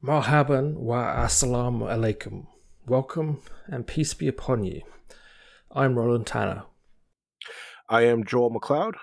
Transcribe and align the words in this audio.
Marhaban 0.00 0.74
wa 0.74 1.16
assalamu 1.16 1.88
alaikum. 1.88 2.46
Welcome 2.86 3.40
and 3.66 3.84
peace 3.84 4.14
be 4.14 4.28
upon 4.28 4.62
you. 4.62 4.82
I'm 5.72 5.98
Roland 5.98 6.24
Tanner. 6.24 6.62
I 7.88 8.02
am 8.02 8.24
Joel 8.24 8.52
McLeod. 8.52 8.94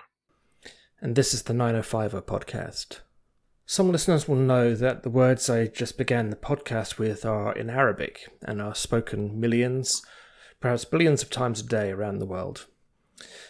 And 1.02 1.14
this 1.14 1.34
is 1.34 1.42
the 1.42 1.52
905er 1.52 2.22
podcast. 2.22 3.00
Some 3.66 3.92
listeners 3.92 4.26
will 4.26 4.36
know 4.36 4.74
that 4.74 5.02
the 5.02 5.10
words 5.10 5.50
I 5.50 5.66
just 5.66 5.98
began 5.98 6.30
the 6.30 6.36
podcast 6.36 6.96
with 6.96 7.26
are 7.26 7.54
in 7.54 7.68
Arabic 7.68 8.30
and 8.40 8.62
are 8.62 8.74
spoken 8.74 9.38
millions, 9.38 10.00
perhaps 10.60 10.86
billions 10.86 11.22
of 11.22 11.28
times 11.28 11.60
a 11.60 11.66
day 11.66 11.90
around 11.90 12.20
the 12.20 12.24
world. 12.24 12.68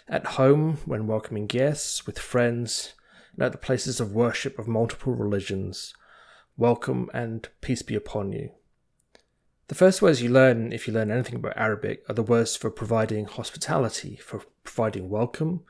At 0.09 0.27
home, 0.27 0.79
when 0.85 1.07
welcoming 1.07 1.47
guests, 1.47 2.07
with 2.07 2.19
friends, 2.19 2.95
and 3.35 3.45
at 3.45 3.53
the 3.53 3.59
places 3.59 4.01
of 4.01 4.11
worship 4.11 4.59
of 4.59 4.67
multiple 4.67 5.15
religions, 5.15 5.95
welcome 6.57 7.11
and 7.13 7.49
peace 7.61 7.83
be 7.83 7.95
upon 7.95 8.33
you. 8.33 8.51
The 9.69 9.75
first 9.75 10.01
words 10.01 10.23
you 10.23 10.31
learn, 10.31 10.73
if 10.73 10.87
you 10.87 10.95
learn 10.95 11.11
anything 11.11 11.35
about 11.35 11.57
Arabic, 11.57 12.03
are 12.09 12.15
the 12.15 12.23
words 12.23 12.57
for 12.57 12.71
providing 12.71 13.27
hospitality, 13.27 14.17
for 14.17 14.43
providing 14.65 15.11
welcome, 15.11 15.65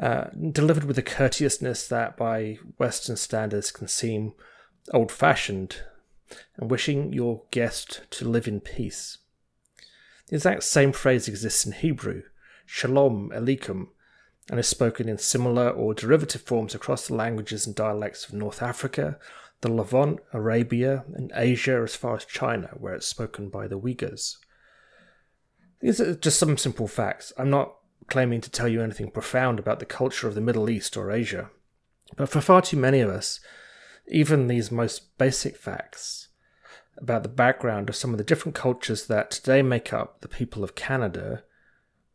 uh, 0.00 0.24
delivered 0.50 0.84
with 0.84 0.98
a 0.98 1.02
courteousness 1.02 1.86
that 1.88 2.16
by 2.16 2.58
Western 2.78 3.16
standards 3.16 3.70
can 3.70 3.88
seem 3.88 4.34
old 4.92 5.12
fashioned, 5.12 5.76
and 6.56 6.70
wishing 6.70 7.12
your 7.12 7.42
guest 7.50 8.02
to 8.10 8.28
live 8.28 8.48
in 8.48 8.60
peace. 8.60 9.18
The 10.28 10.36
exact 10.36 10.64
same 10.64 10.92
phrase 10.92 11.28
exists 11.28 11.64
in 11.64 11.72
Hebrew, 11.72 12.22
shalom 12.66 13.30
aleikum, 13.34 13.88
and 14.50 14.58
is 14.58 14.66
spoken 14.66 15.08
in 15.08 15.18
similar 15.18 15.70
or 15.70 15.94
derivative 15.94 16.42
forms 16.42 16.74
across 16.74 17.06
the 17.06 17.14
languages 17.14 17.66
and 17.66 17.76
dialects 17.76 18.26
of 18.26 18.34
North 18.34 18.60
Africa, 18.60 19.18
the 19.62 19.72
Levant, 19.72 20.20
Arabia, 20.32 21.04
and 21.14 21.32
Asia 21.34 21.80
as 21.82 21.96
far 21.96 22.16
as 22.16 22.24
China, 22.24 22.70
where 22.74 22.94
it's 22.94 23.06
spoken 23.06 23.48
by 23.48 23.66
the 23.66 23.78
Uyghurs. 23.78 24.36
These 25.80 26.00
are 26.00 26.14
just 26.14 26.38
some 26.38 26.58
simple 26.58 26.86
facts. 26.86 27.32
I'm 27.38 27.50
not 27.50 27.74
claiming 28.08 28.40
to 28.42 28.50
tell 28.50 28.68
you 28.68 28.82
anything 28.82 29.10
profound 29.10 29.58
about 29.58 29.78
the 29.78 29.86
culture 29.86 30.28
of 30.28 30.34
the 30.34 30.40
Middle 30.40 30.68
East 30.68 30.96
or 30.96 31.10
Asia, 31.10 31.50
but 32.16 32.28
for 32.28 32.40
far 32.40 32.60
too 32.60 32.76
many 32.76 33.00
of 33.00 33.08
us, 33.08 33.40
even 34.08 34.48
these 34.48 34.70
most 34.70 35.16
basic 35.16 35.56
facts 35.56 36.28
about 36.98 37.22
the 37.22 37.28
background 37.28 37.88
of 37.88 37.96
some 37.96 38.10
of 38.10 38.18
the 38.18 38.24
different 38.24 38.54
cultures 38.54 39.06
that 39.06 39.30
today 39.30 39.62
make 39.62 39.92
up 39.92 40.20
the 40.20 40.28
people 40.28 40.62
of 40.62 40.74
Canada 40.74 41.42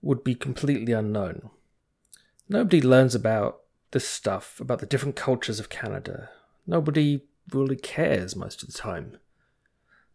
would 0.02 0.24
be 0.24 0.36
completely 0.36 0.94
unknown. 0.94 1.50
Nobody 2.48 2.82
learns 2.82 3.16
about 3.16 3.62
this 3.92 4.08
stuff, 4.08 4.60
about 4.60 4.80
the 4.80 4.86
different 4.86 5.16
cultures 5.16 5.60
of 5.60 5.70
Canada. 5.70 6.30
Nobody 6.66 7.24
really 7.52 7.76
cares 7.76 8.36
most 8.36 8.62
of 8.62 8.68
the 8.68 8.78
time. 8.78 9.18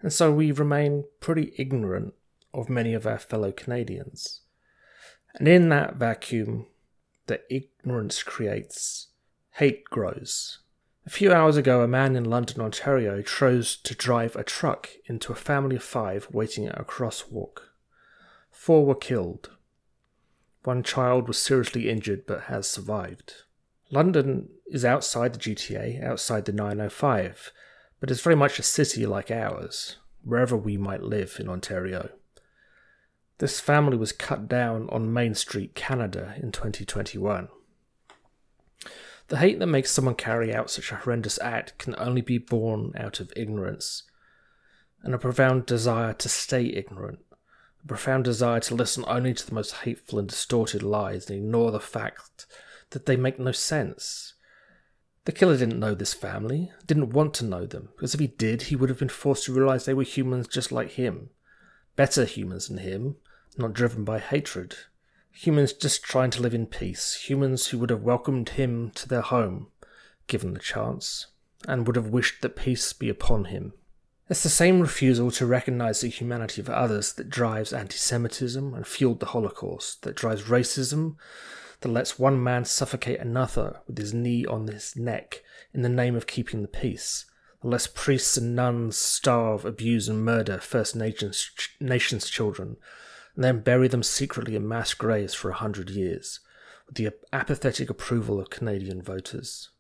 And 0.01 0.13
so 0.13 0.33
we 0.33 0.53
remain 0.53 1.05
pretty 1.21 1.53
ignorant 1.57 2.15
of 2.53 2.69
many 2.69 2.95
of 2.95 3.07
our 3.07 3.19
fellow 3.19 3.53
Canadians. 3.53 4.41
And 5.35 5.49
in 5.49 5.69
that 5.71 5.97
vacuum 5.97 6.67
that 7.27 7.45
ignorance 7.49 8.23
creates, 8.23 9.09
hate 9.53 9.85
grows. 9.85 10.59
A 11.07 11.11
few 11.11 11.33
hours 11.33 11.57
ago, 11.57 11.83
a 11.83 11.89
man 11.89 12.15
in 12.15 12.25
London, 12.25 12.61
Ontario, 12.61 13.23
chose 13.23 13.77
to 13.77 13.95
drive 13.95 14.37
a 14.37 14.45
truck 14.45 14.91
into 15.07 15.33
a 15.33 15.37
family 15.37 15.77
of 15.77 15.83
five 15.83 16.29
waiting 16.31 16.67
at 16.67 16.81
a 16.81 16.85
crosswalk. 16.85 17.59
Four 18.51 18.87
were 18.87 18.95
killed. 18.95 19.51
One 20.65 20.85
child 20.85 21.27
was 21.27 21.39
seriously 21.39 21.89
injured 21.89 22.25
but 22.27 22.43
has 22.43 22.69
survived. 22.69 23.35
London 23.93 24.49
is 24.67 24.87
outside 24.87 25.35
the 25.35 25.39
GTA, 25.39 26.03
outside 26.03 26.47
the 26.47 26.53
905, 26.53 27.53
but 28.01 28.11
it's 28.11 28.23
very 28.23 28.35
much 28.35 28.59
a 28.59 28.63
city 28.63 29.05
like 29.05 29.31
ours, 29.31 29.99
wherever 30.25 30.57
we 30.57 30.79
might 30.79 31.03
live 31.03 31.37
in 31.39 31.47
Ontario. 31.47 32.09
This 33.37 33.61
family 33.61 33.99
was 33.99 34.13
cut 34.13 34.49
down 34.49 34.89
on 34.89 35.13
Main 35.13 35.35
Street, 35.35 35.75
Canada 35.75 36.35
in 36.43 36.53
2021. 36.53 37.49
The 39.29 39.37
hate 39.37 39.59
that 39.59 39.67
makes 39.67 39.91
someone 39.91 40.15
carry 40.15 40.55
out 40.55 40.71
such 40.71 40.91
a 40.91 40.97
horrendous 40.97 41.39
act 41.43 41.77
can 41.77 41.95
only 41.99 42.23
be 42.23 42.39
born 42.39 42.93
out 42.97 43.21
of 43.21 43.31
ignorance 43.37 44.05
and 45.03 45.15
a 45.15 45.19
profound 45.19 45.67
desire 45.67 46.15
to 46.15 46.31
stay 46.31 46.65
ignorant, 46.65 47.19
a 47.85 47.87
profound 47.87 48.25
desire 48.25 48.61
to 48.61 48.75
listen 48.75 49.05
only 49.07 49.35
to 49.35 49.47
the 49.47 49.55
most 49.55 49.73
hateful 49.73 50.19
and 50.19 50.29
distorted 50.29 50.83
lies 50.83 51.29
and 51.29 51.41
ignore 51.41 51.71
the 51.71 51.81
fact 51.81 52.47
that 52.93 53.07
they 53.07 53.17
make 53.17 53.39
no 53.39 53.53
sense. 53.53 54.35
The 55.25 55.33
killer 55.33 55.57
didn't 55.57 55.79
know 55.79 55.95
this 55.95 56.15
family, 56.15 56.73
didn't 56.87 57.11
want 57.11 57.35
to 57.35 57.45
know 57.45 57.67
them, 57.67 57.91
because 57.95 58.15
if 58.15 58.21
he 58.21 58.27
did, 58.27 58.63
he 58.63 58.77
would 58.77 58.89
have 58.89 58.99
been 58.99 59.09
forced 59.09 59.45
to 59.45 59.53
realize 59.53 59.85
they 59.85 59.95
were 59.95 60.03
humans 60.03 60.49
just 60.49 60.73
like 60.73 60.93
him. 60.93 61.31
Better 61.95 62.25
humans 62.25 62.69
than 62.69 62.79
him, 62.79 63.17
not 63.57 63.73
driven 63.73 64.05
by 64.05 64.19
hatred. 64.19 64.75
Humans 65.31 65.75
just 65.75 66.03
trying 66.03 66.31
to 66.31 66.43
live 66.43 66.55
in 66.55 66.67
peace, 66.67 67.29
humans 67.29 67.69
who 67.69 67.79
would 67.79 67.91
have 67.91 68.03
welcomed 68.03 68.51
him 68.51 68.91
to 68.97 69.09
their 69.09 69.21
home, 69.21 69.69
given 70.27 70.55
the 70.55 70.61
chance, 70.61 71.29
and 71.69 71.87
would 71.87 71.97
have 71.97 72.09
wished 72.09 72.43
that 72.43 72.57
peace 72.57 72.93
be 72.93 73.09
upon 73.09 73.47
him. 73.47 73.75
It's 74.29 74.43
the 74.43 74.49
same 74.49 74.81
refusal 74.81 75.31
to 75.33 75.47
recognize 75.47 76.01
the 76.01 76.09
humanity 76.09 76.61
of 76.61 76.71
others 76.71 77.13
that 77.15 77.29
drives 77.29 77.73
anti 77.73 77.97
Semitism 77.97 78.75
and 78.75 78.87
fueled 78.87 79.21
the 79.21 79.27
Holocaust, 79.27 80.03
that 80.03 80.17
drives 80.17 80.45
racism, 80.45 81.17
that 81.83 81.89
lets 81.89 82.19
one 82.19 82.43
man 82.43 82.65
suffocate 82.65 83.21
another 83.21 83.81
with 83.87 83.99
his 83.99 84.15
knee 84.15 84.47
on 84.47 84.67
his 84.67 84.97
neck 84.97 85.43
in 85.75 85.83
the 85.83 85.89
name 85.89 86.17
of 86.17 86.27
keeping 86.27 86.63
the 86.63 86.69
peace, 86.69 87.27
that 87.61 87.69
lets 87.69 87.87
priests 87.87 88.37
and 88.37 88.57
nuns 88.57 88.97
starve, 88.97 89.65
abuse, 89.65 90.09
and 90.09 90.25
murder 90.25 90.59
First 90.59 90.97
Nations, 90.97 91.51
Nations 91.81 92.29
children, 92.29 92.77
and 93.35 93.45
then 93.45 93.61
bury 93.61 93.89
them 93.89 94.03
secretly 94.03 94.57
in 94.57 94.67
mass 94.67 94.95
graves 94.95 95.35
for 95.35 95.51
a 95.51 95.55
hundred 95.55 95.91
years, 95.91 96.41
with 96.87 96.97
the 96.97 97.11
apathetic 97.33 97.91
approval 97.91 98.41
of 98.41 98.51
Canadian 98.51 99.03
voters. 99.03 99.71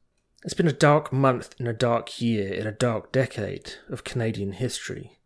It's 0.44 0.54
been 0.54 0.68
a 0.68 0.72
dark 0.72 1.12
month 1.12 1.54
in 1.60 1.66
a 1.68 1.72
dark 1.72 2.20
year 2.20 2.52
in 2.52 2.66
a 2.66 2.72
dark 2.72 3.12
decade 3.12 3.74
of 3.88 4.02
Canadian 4.02 4.52
history. 4.52 5.18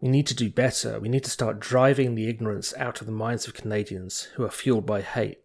We 0.00 0.08
need 0.08 0.26
to 0.28 0.34
do 0.34 0.50
better. 0.50 0.98
We 0.98 1.08
need 1.08 1.24
to 1.24 1.30
start 1.30 1.60
driving 1.60 2.14
the 2.14 2.28
ignorance 2.28 2.74
out 2.76 3.00
of 3.00 3.06
the 3.06 3.12
minds 3.12 3.46
of 3.46 3.54
Canadians 3.54 4.28
who 4.34 4.44
are 4.44 4.50
fueled 4.50 4.86
by 4.86 5.02
hate 5.02 5.39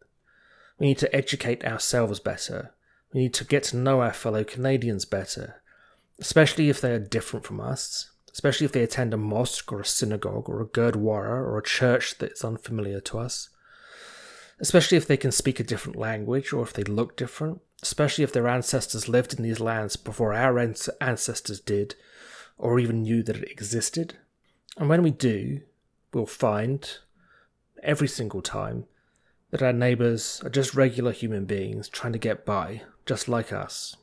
we 0.79 0.87
need 0.87 0.97
to 0.99 1.15
educate 1.15 1.63
ourselves 1.65 2.19
better. 2.19 2.73
We 3.13 3.21
need 3.21 3.33
to 3.35 3.45
get 3.45 3.63
to 3.63 3.77
know 3.77 4.01
our 4.01 4.13
fellow 4.13 4.43
Canadians 4.43 5.05
better, 5.05 5.61
especially 6.19 6.69
if 6.69 6.81
they 6.81 6.91
are 6.91 6.99
different 6.99 7.45
from 7.45 7.61
us, 7.61 8.11
especially 8.33 8.65
if 8.65 8.73
they 8.73 8.83
attend 8.83 9.13
a 9.13 9.17
mosque 9.17 9.71
or 9.71 9.79
a 9.79 9.85
synagogue 9.85 10.49
or 10.49 10.61
a 10.61 10.67
gurdwara 10.67 11.29
or 11.29 11.57
a 11.57 11.63
church 11.63 12.17
that 12.17 12.33
is 12.33 12.43
unfamiliar 12.43 12.99
to 12.99 13.19
us, 13.19 13.49
especially 14.59 14.97
if 14.97 15.07
they 15.07 15.17
can 15.17 15.31
speak 15.31 15.59
a 15.59 15.63
different 15.63 15.97
language 15.97 16.51
or 16.51 16.63
if 16.63 16.73
they 16.73 16.83
look 16.83 17.15
different, 17.15 17.61
especially 17.81 18.23
if 18.23 18.33
their 18.33 18.47
ancestors 18.47 19.07
lived 19.07 19.33
in 19.33 19.43
these 19.43 19.61
lands 19.61 19.95
before 19.95 20.33
our 20.33 20.59
ancestors 20.59 21.61
did 21.61 21.95
or 22.57 22.79
even 22.79 23.03
knew 23.03 23.23
that 23.23 23.37
it 23.37 23.49
existed. 23.49 24.15
And 24.77 24.89
when 24.89 25.03
we 25.03 25.11
do, 25.11 25.61
we'll 26.13 26.25
find 26.25 26.97
every 27.81 28.07
single 28.09 28.41
time 28.41 28.85
that 29.51 29.61
our 29.61 29.73
neighbours 29.73 30.41
are 30.44 30.50
just 30.50 30.73
regular 30.73 31.11
human 31.11 31.45
beings 31.45 31.88
trying 31.88 32.13
to 32.13 32.19
get 32.19 32.45
by, 32.45 32.81
just 33.06 33.29
like 33.29 33.53
us. 33.53 33.95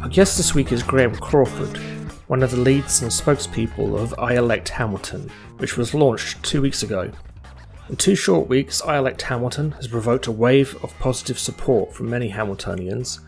Our 0.00 0.08
guest 0.08 0.38
this 0.38 0.54
week 0.54 0.72
is 0.72 0.82
Graham 0.82 1.14
Crawford, 1.14 1.76
one 2.28 2.42
of 2.42 2.50
the 2.50 2.56
leads 2.56 3.02
and 3.02 3.10
spokespeople 3.10 3.98
of 3.98 4.18
I 4.18 4.36
Elect 4.36 4.70
Hamilton, 4.70 5.30
which 5.58 5.76
was 5.76 5.92
launched 5.92 6.42
two 6.42 6.62
weeks 6.62 6.82
ago. 6.82 7.12
In 7.88 7.96
two 7.96 8.14
short 8.14 8.50
weeks, 8.50 8.82
I 8.82 8.98
Elect 8.98 9.22
Hamilton 9.22 9.70
has 9.72 9.88
provoked 9.88 10.26
a 10.26 10.32
wave 10.32 10.76
of 10.84 10.98
positive 10.98 11.38
support 11.38 11.94
from 11.94 12.10
many 12.10 12.28
Hamiltonians 12.30 13.20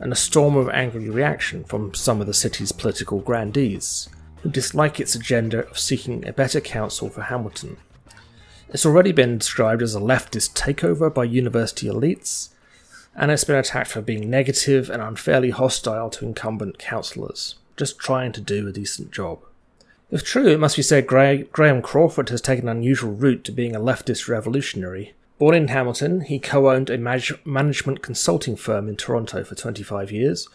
and 0.00 0.12
a 0.12 0.16
storm 0.16 0.54
of 0.54 0.68
angry 0.68 1.08
reaction 1.08 1.64
from 1.64 1.94
some 1.94 2.20
of 2.20 2.26
the 2.26 2.34
city's 2.34 2.72
political 2.72 3.20
grandees, 3.20 4.10
who 4.42 4.50
dislike 4.50 5.00
its 5.00 5.14
agenda 5.14 5.66
of 5.68 5.78
seeking 5.78 6.28
a 6.28 6.32
better 6.34 6.60
council 6.60 7.08
for 7.08 7.22
Hamilton. 7.22 7.78
It's 8.68 8.84
already 8.84 9.12
been 9.12 9.38
described 9.38 9.80
as 9.80 9.94
a 9.94 10.00
leftist 10.00 10.52
takeover 10.52 11.12
by 11.12 11.24
university 11.24 11.86
elites, 11.86 12.50
and 13.16 13.30
it's 13.30 13.44
been 13.44 13.56
attacked 13.56 13.92
for 13.92 14.02
being 14.02 14.28
negative 14.28 14.90
and 14.90 15.00
unfairly 15.00 15.50
hostile 15.50 16.10
to 16.10 16.26
incumbent 16.26 16.78
councillors, 16.78 17.54
just 17.78 17.98
trying 17.98 18.32
to 18.32 18.42
do 18.42 18.68
a 18.68 18.72
decent 18.72 19.10
job. 19.10 19.38
If 20.12 20.22
true, 20.22 20.46
it 20.48 20.60
must 20.60 20.76
be 20.76 20.82
said 20.82 21.06
Graham 21.06 21.80
Crawford 21.80 22.28
has 22.28 22.42
taken 22.42 22.68
an 22.68 22.76
unusual 22.76 23.12
route 23.12 23.44
to 23.44 23.50
being 23.50 23.74
a 23.74 23.80
leftist 23.80 24.28
revolutionary. 24.28 25.14
Born 25.38 25.54
in 25.54 25.68
Hamilton, 25.68 26.20
he 26.20 26.38
co 26.38 26.70
owned 26.70 26.90
a 26.90 26.98
management 26.98 28.02
consulting 28.02 28.54
firm 28.54 28.90
in 28.90 28.96
Toronto 28.96 29.42
for 29.42 29.54
25 29.54 30.12
years, 30.12 30.50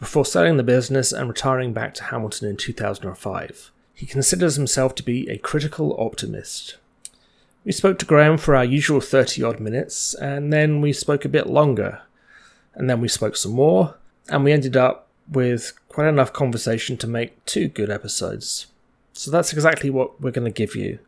before 0.00 0.24
selling 0.24 0.56
the 0.56 0.64
business 0.64 1.12
and 1.12 1.28
retiring 1.28 1.72
back 1.72 1.94
to 1.94 2.02
Hamilton 2.02 2.48
in 2.48 2.56
2005. 2.56 3.70
He 3.94 4.06
considers 4.06 4.56
himself 4.56 4.96
to 4.96 5.04
be 5.04 5.30
a 5.30 5.38
critical 5.38 5.94
optimist. 6.00 6.76
We 7.64 7.70
spoke 7.70 8.00
to 8.00 8.06
Graham 8.06 8.36
for 8.38 8.56
our 8.56 8.64
usual 8.64 9.00
30 9.00 9.40
odd 9.44 9.60
minutes, 9.60 10.14
and 10.14 10.52
then 10.52 10.80
we 10.80 10.92
spoke 10.92 11.24
a 11.24 11.28
bit 11.28 11.46
longer. 11.46 12.02
And 12.74 12.90
then 12.90 13.00
we 13.00 13.06
spoke 13.06 13.36
some 13.36 13.52
more, 13.52 13.98
and 14.28 14.42
we 14.42 14.52
ended 14.52 14.76
up 14.76 15.06
with 15.30 15.74
quite 15.88 16.08
enough 16.08 16.32
conversation 16.32 16.96
to 16.96 17.06
make 17.06 17.44
two 17.44 17.68
good 17.68 17.88
episodes. 17.88 18.66
So 19.16 19.30
that's 19.30 19.52
exactly 19.52 19.90
what 19.90 20.20
we're 20.20 20.30
going 20.30 20.44
to 20.44 20.50
give 20.50 20.76
you. 20.76 20.98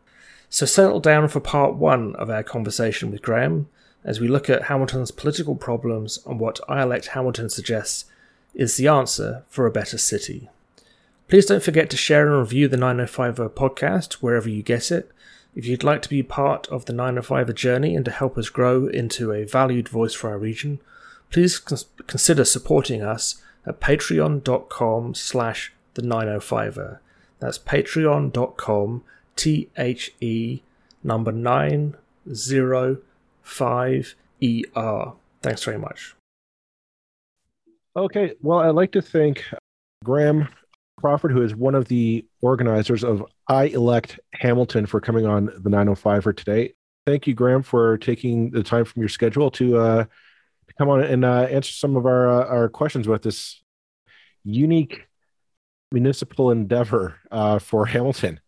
So 0.51 0.65
settle 0.65 1.01
down 1.01 1.29
for 1.29 1.41
part 1.41 1.75
one 1.75 2.17
of 2.17 2.31
our 2.31 2.43
conversation 2.43 3.11
with 3.11 3.23
Graham 3.23 3.69
as 4.03 4.19
we 4.19 4.29
look 4.29 4.49
at 4.49 4.65
Hamilton's 4.65 5.11
political 5.11 5.55
problems 5.55 6.19
and 6.27 6.41
what 6.41 6.59
I 6.69 6.83
elect 6.83 7.09
Hamilton 7.09 7.51
suggests 7.51 8.07
is 8.55 8.77
the 8.77 8.89
answer 8.89 9.45
for 9.49 9.67
a 9.67 9.71
better 9.71 9.99
city. 9.99 10.49
Please 11.29 11.45
don't 11.45 11.63
forget 11.63 11.91
to 11.91 11.97
share 11.99 12.27
and 12.27 12.39
review 12.39 12.67
the 12.69 12.79
905er 12.79 13.51
podcast 13.51 14.15
wherever 14.15 14.49
you 14.49 14.63
get 14.63 14.91
it. 14.91 15.11
If 15.55 15.67
you'd 15.67 15.85
like 15.85 16.01
to 16.03 16.09
be 16.09 16.23
part 16.23 16.67
of 16.69 16.87
the 16.87 16.95
905er 16.95 17.55
journey 17.55 17.95
and 17.95 18.05
to 18.07 18.11
help 18.11 18.39
us 18.39 18.49
grow 18.49 18.87
into 18.87 19.33
a 19.33 19.45
valued 19.45 19.89
voice 19.89 20.15
for 20.15 20.31
our 20.31 20.39
region, 20.39 20.81
please 21.31 21.59
cons- 21.59 21.85
consider 22.07 22.45
supporting 22.47 23.03
us 23.03 23.43
at 23.67 23.81
patreon.com 23.81 25.15
slash 25.15 25.73
the 25.93 26.03
905er. 26.03 27.01
That's 27.41 27.59
patreon.com 27.59 29.05
T 29.37 29.69
H 29.77 30.15
E 30.21 30.63
number 31.05 31.33
905 31.33 34.15
ER. 34.43 35.13
Thanks 35.43 35.65
very 35.65 35.79
much. 35.79 36.15
Okay, 37.97 38.35
well, 38.43 38.61
I'd 38.61 38.75
like 38.75 38.93
to 38.93 39.03
thank 39.03 39.45
Graham 40.05 40.49
Crawford, 40.99 41.33
who 41.33 41.43
is 41.43 41.55
one 41.55 41.75
of 41.75 41.89
the 41.89 42.25
organizers 42.43 43.05
of 43.05 43.25
I 43.49 43.65
Elect 43.65 44.21
Hamilton, 44.35 44.87
for 44.87 45.01
coming 45.01 45.27
on 45.27 45.47
the 45.47 45.71
905 45.71 46.23
for 46.23 46.33
today. 46.33 46.75
Thank 47.07 47.27
you, 47.27 47.35
Graham, 47.35 47.63
for 47.63 47.99
taking 47.99 48.51
the 48.51 48.63
time 48.63 48.85
from 48.85 49.03
your 49.03 49.09
schedule 49.09 49.51
to, 49.53 49.79
uh, 49.79 50.05
to 50.05 50.75
come 50.77 50.89
on 50.89 51.03
and 51.03 51.25
uh, 51.25 51.49
answer 51.51 51.73
some 51.73 51.97
of 51.97 52.07
our 52.07 52.29
uh, 52.29 52.47
our 52.47 52.69
questions 52.69 53.09
with 53.09 53.23
this 53.23 53.63
unique 54.45 55.08
municipal 55.93 56.51
endeavor 56.51 57.17
uh, 57.31 57.59
for 57.59 57.87
Hamilton. 57.87 58.41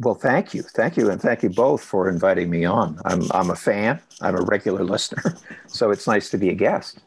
Well, 0.00 0.14
thank 0.14 0.54
you, 0.54 0.62
thank 0.62 0.96
you, 0.96 1.10
and 1.10 1.20
thank 1.20 1.42
you 1.42 1.50
both 1.50 1.82
for 1.82 2.08
inviting 2.08 2.50
me 2.50 2.64
on. 2.64 3.00
I'm 3.04 3.22
I'm 3.32 3.50
a 3.50 3.56
fan. 3.56 4.00
I'm 4.20 4.36
a 4.36 4.42
regular 4.42 4.84
listener, 4.84 5.36
so 5.66 5.90
it's 5.90 6.06
nice 6.06 6.30
to 6.30 6.38
be 6.38 6.50
a 6.50 6.54
guest. 6.54 7.00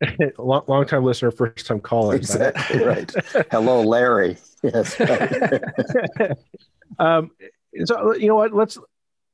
long, 0.38 0.62
long 0.68 0.86
time 0.86 1.02
listener, 1.02 1.32
first 1.32 1.66
time 1.66 1.80
caller. 1.80 2.14
Exactly 2.14 2.84
right. 2.84 3.12
Hello, 3.50 3.82
Larry. 3.82 4.36
Yes. 4.62 5.00
um, 7.00 7.32
so 7.84 8.14
you 8.14 8.28
know 8.28 8.36
what? 8.36 8.54
Let's 8.54 8.78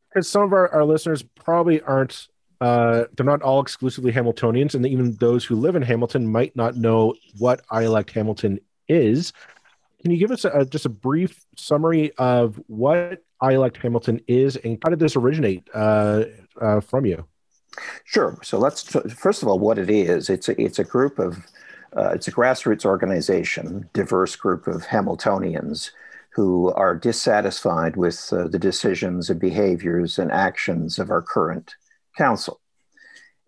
because 0.08 0.28
some 0.28 0.42
of 0.42 0.52
our, 0.54 0.68
our 0.72 0.84
listeners 0.84 1.22
probably 1.22 1.82
aren't. 1.82 2.28
Uh, 2.60 3.04
they're 3.14 3.26
not 3.26 3.42
all 3.42 3.60
exclusively 3.60 4.12
Hamiltonians, 4.12 4.74
and 4.74 4.86
even 4.86 5.14
those 5.16 5.44
who 5.44 5.56
live 5.56 5.76
in 5.76 5.82
Hamilton 5.82 6.26
might 6.26 6.56
not 6.56 6.76
know 6.76 7.14
what 7.36 7.60
I 7.70 7.82
elect 7.82 8.12
Hamilton 8.12 8.60
is. 8.88 9.34
Can 10.04 10.10
you 10.10 10.18
give 10.18 10.32
us 10.32 10.44
a, 10.44 10.66
just 10.66 10.84
a 10.84 10.90
brief 10.90 11.46
summary 11.56 12.12
of 12.18 12.60
what 12.66 13.24
I 13.40 13.54
elect 13.54 13.78
Hamilton 13.78 14.20
is, 14.28 14.54
and 14.56 14.76
how 14.84 14.90
did 14.90 14.98
this 14.98 15.16
originate 15.16 15.66
uh, 15.72 16.24
uh, 16.60 16.80
from 16.80 17.06
you? 17.06 17.24
Sure. 18.04 18.38
So 18.42 18.58
let's 18.58 18.82
first 19.14 19.40
of 19.40 19.48
all, 19.48 19.58
what 19.58 19.78
it 19.78 19.88
is. 19.88 20.28
It's 20.28 20.50
a, 20.50 20.60
it's 20.60 20.78
a 20.78 20.84
group 20.84 21.18
of 21.18 21.38
uh, 21.96 22.10
it's 22.10 22.28
a 22.28 22.32
grassroots 22.32 22.84
organization, 22.84 23.88
diverse 23.94 24.36
group 24.36 24.66
of 24.66 24.82
Hamiltonians 24.82 25.90
who 26.34 26.70
are 26.72 26.94
dissatisfied 26.94 27.96
with 27.96 28.30
uh, 28.30 28.48
the 28.48 28.58
decisions 28.58 29.30
and 29.30 29.40
behaviors 29.40 30.18
and 30.18 30.30
actions 30.30 30.98
of 30.98 31.10
our 31.10 31.22
current 31.22 31.76
council, 32.18 32.60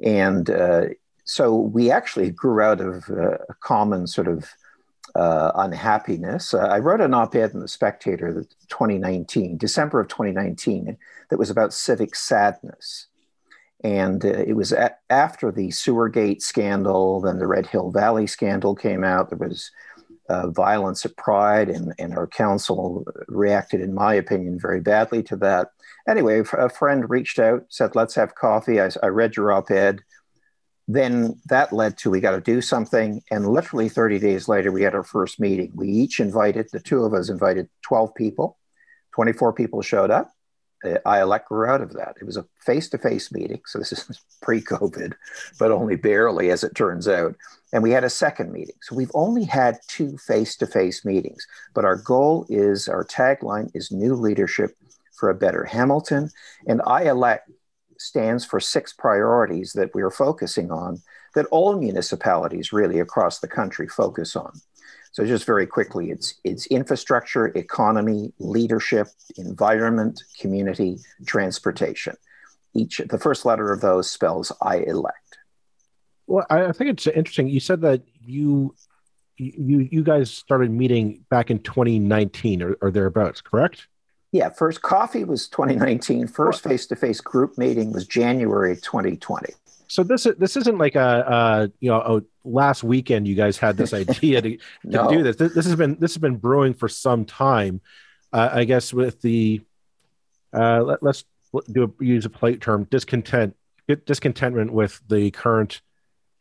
and 0.02 0.48
uh, 0.48 0.86
so 1.24 1.54
we 1.54 1.90
actually 1.90 2.30
grew 2.30 2.62
out 2.62 2.80
of 2.80 3.10
uh, 3.10 3.36
a 3.46 3.54
common 3.60 4.06
sort 4.06 4.26
of 4.26 4.48
uh, 5.16 5.52
unhappiness. 5.54 6.52
Uh, 6.54 6.58
I 6.58 6.78
wrote 6.78 7.00
an 7.00 7.14
op-ed 7.14 7.52
in 7.52 7.60
the 7.60 7.68
Spectator, 7.68 8.44
2019, 8.68 9.56
December 9.56 10.00
of 10.00 10.08
2019, 10.08 10.96
that 11.30 11.38
was 11.38 11.50
about 11.50 11.72
civic 11.72 12.14
sadness 12.14 13.06
and 13.84 14.24
uh, 14.24 14.28
it 14.28 14.54
was 14.54 14.72
after 15.10 15.52
the 15.52 15.68
Sewergate 15.68 16.42
scandal, 16.42 17.20
then 17.20 17.38
the 17.38 17.46
Red 17.46 17.66
Hill 17.66 17.90
Valley 17.90 18.26
scandal 18.26 18.74
came 18.74 19.04
out. 19.04 19.28
There 19.28 19.38
was 19.38 19.70
uh, 20.28 20.50
violence 20.50 21.04
at 21.04 21.16
Pride, 21.16 21.68
and, 21.68 21.94
and 21.98 22.16
our 22.16 22.26
council 22.26 23.04
reacted, 23.28 23.80
in 23.80 23.94
my 23.94 24.14
opinion, 24.14 24.58
very 24.58 24.80
badly 24.80 25.22
to 25.24 25.36
that. 25.36 25.70
Anyway, 26.08 26.42
a 26.52 26.68
friend 26.68 27.08
reached 27.08 27.38
out, 27.38 27.64
said, 27.68 27.94
Let's 27.94 28.14
have 28.14 28.34
coffee. 28.34 28.80
I, 28.80 28.90
I 29.02 29.06
read 29.06 29.36
your 29.36 29.52
op 29.52 29.70
ed. 29.70 30.02
Then 30.88 31.40
that 31.46 31.72
led 31.72 31.98
to 31.98 32.10
we 32.10 32.20
got 32.20 32.32
to 32.32 32.40
do 32.40 32.60
something. 32.60 33.22
And 33.30 33.48
literally 33.48 33.88
30 33.88 34.18
days 34.18 34.48
later, 34.48 34.70
we 34.70 34.82
had 34.82 34.94
our 34.94 35.02
first 35.02 35.40
meeting. 35.40 35.72
We 35.74 35.88
each 35.88 36.20
invited, 36.20 36.68
the 36.72 36.80
two 36.80 37.04
of 37.04 37.12
us 37.12 37.28
invited 37.28 37.68
12 37.82 38.14
people, 38.14 38.56
24 39.12 39.52
people 39.52 39.82
showed 39.82 40.10
up 40.10 40.32
uh, 40.84 40.98
I 41.04 41.20
elect 41.20 41.48
grew 41.48 41.68
out 41.68 41.80
of 41.80 41.92
that. 41.94 42.16
It 42.20 42.24
was 42.24 42.36
a 42.36 42.46
face 42.64 42.88
to 42.90 42.98
face 42.98 43.32
meeting. 43.32 43.60
So 43.66 43.78
this 43.78 43.92
is 43.92 44.20
pre 44.42 44.60
COVID, 44.60 45.14
but 45.58 45.70
only 45.70 45.96
barely 45.96 46.50
as 46.50 46.64
it 46.64 46.74
turns 46.74 47.08
out. 47.08 47.34
And 47.72 47.82
we 47.82 47.90
had 47.90 48.04
a 48.04 48.10
second 48.10 48.52
meeting. 48.52 48.76
So 48.82 48.94
we've 48.94 49.10
only 49.14 49.44
had 49.44 49.78
two 49.88 50.16
face 50.18 50.56
to 50.56 50.66
face 50.66 51.04
meetings. 51.04 51.46
But 51.74 51.84
our 51.84 51.96
goal 51.96 52.46
is 52.48 52.88
our 52.88 53.04
tagline 53.04 53.70
is 53.74 53.90
new 53.90 54.14
leadership 54.14 54.76
for 55.18 55.30
a 55.30 55.34
better 55.34 55.64
Hamilton. 55.64 56.30
And 56.66 56.80
IELEC 56.80 57.40
stands 58.06 58.44
for 58.44 58.60
six 58.60 58.92
priorities 58.92 59.72
that 59.72 59.94
we 59.94 60.02
are 60.02 60.10
focusing 60.10 60.70
on 60.70 61.02
that 61.34 61.46
all 61.46 61.76
municipalities 61.76 62.72
really 62.72 63.00
across 63.00 63.40
the 63.40 63.48
country 63.48 63.88
focus 63.88 64.36
on. 64.36 64.52
So 65.12 65.24
just 65.24 65.46
very 65.46 65.66
quickly, 65.66 66.10
it's 66.10 66.34
it's 66.44 66.66
infrastructure, 66.66 67.46
economy, 67.46 68.32
leadership, 68.38 69.08
environment, 69.36 70.22
community, 70.38 70.98
transportation. 71.26 72.16
Each 72.74 73.00
the 73.08 73.18
first 73.18 73.46
letter 73.46 73.72
of 73.72 73.80
those 73.80 74.10
spells 74.10 74.52
I 74.60 74.76
elect. 74.78 75.38
Well, 76.26 76.44
I 76.50 76.72
think 76.72 76.90
it's 76.90 77.06
interesting. 77.06 77.48
You 77.48 77.60
said 77.60 77.80
that 77.80 78.02
you 78.20 78.74
you 79.38 79.88
you 79.90 80.02
guys 80.02 80.30
started 80.30 80.70
meeting 80.70 81.24
back 81.30 81.50
in 81.50 81.60
2019 81.60 82.62
or, 82.62 82.76
or 82.82 82.90
thereabouts, 82.90 83.40
correct? 83.40 83.86
Yeah, 84.36 84.50
first 84.50 84.82
coffee 84.82 85.24
was 85.24 85.48
2019. 85.48 86.28
First 86.28 86.62
face 86.62 86.86
to 86.86 86.96
face 86.96 87.20
group 87.20 87.56
meeting 87.56 87.92
was 87.92 88.06
January 88.06 88.76
2020 88.76 89.54
so 89.88 90.02
this 90.02 90.26
is 90.26 90.36
this 90.36 90.56
isn't 90.56 90.78
like 90.78 90.94
a, 90.94 91.00
a 91.00 91.72
you 91.80 91.90
know 91.90 92.00
a 92.00 92.48
last 92.48 92.82
weekend 92.82 93.26
you 93.26 93.34
guys 93.34 93.56
had 93.58 93.76
this 93.76 93.92
idea 93.92 94.42
to, 94.42 94.56
to 94.56 94.60
no. 94.84 95.10
do 95.10 95.22
this. 95.22 95.36
this. 95.36 95.54
this 95.54 95.66
has 95.66 95.76
been 95.76 95.96
this 95.98 96.14
has 96.14 96.20
been 96.20 96.36
brewing 96.36 96.74
for 96.74 96.88
some 96.88 97.24
time 97.24 97.80
uh, 98.32 98.50
i 98.52 98.64
guess 98.64 98.92
with 98.92 99.20
the 99.22 99.60
uh, 100.52 100.82
let, 100.82 101.02
us 101.02 101.24
do 101.70 101.84
a, 101.84 102.04
use 102.04 102.24
a 102.24 102.30
plate 102.30 102.60
term 102.60 102.84
discontent 102.84 103.54
discontentment 104.04 104.72
with 104.72 105.00
the 105.08 105.30
current 105.30 105.80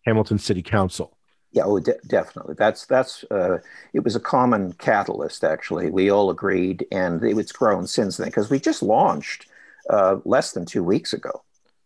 hamilton 0.05 0.37
city 0.37 0.61
council 0.61 1.14
yeah 1.55 1.63
oh 1.65 1.79
de- 1.79 1.97
definitely 2.05 2.53
that's 2.57 2.85
that's 2.85 3.23
uh, 3.31 3.57
it 3.93 4.03
was 4.03 4.15
a 4.15 4.19
common 4.19 4.73
catalyst 4.73 5.43
actually 5.43 5.89
we 5.89 6.11
all 6.11 6.29
agreed 6.29 6.85
and 6.91 7.23
it's 7.23 7.51
grown 7.51 7.87
since 7.87 8.17
then 8.17 8.27
because 8.27 8.49
we 8.49 8.59
just 8.59 8.83
launched 8.83 9.47
uh, 9.89 10.17
less 10.25 10.51
than 10.51 10.65
two 10.65 10.83
weeks 10.83 11.13
ago 11.13 11.41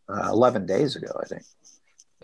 uh, 0.09 0.29
11 0.31 0.65
days 0.65 0.95
ago, 0.95 1.11
I 1.21 1.25
think. 1.25 1.43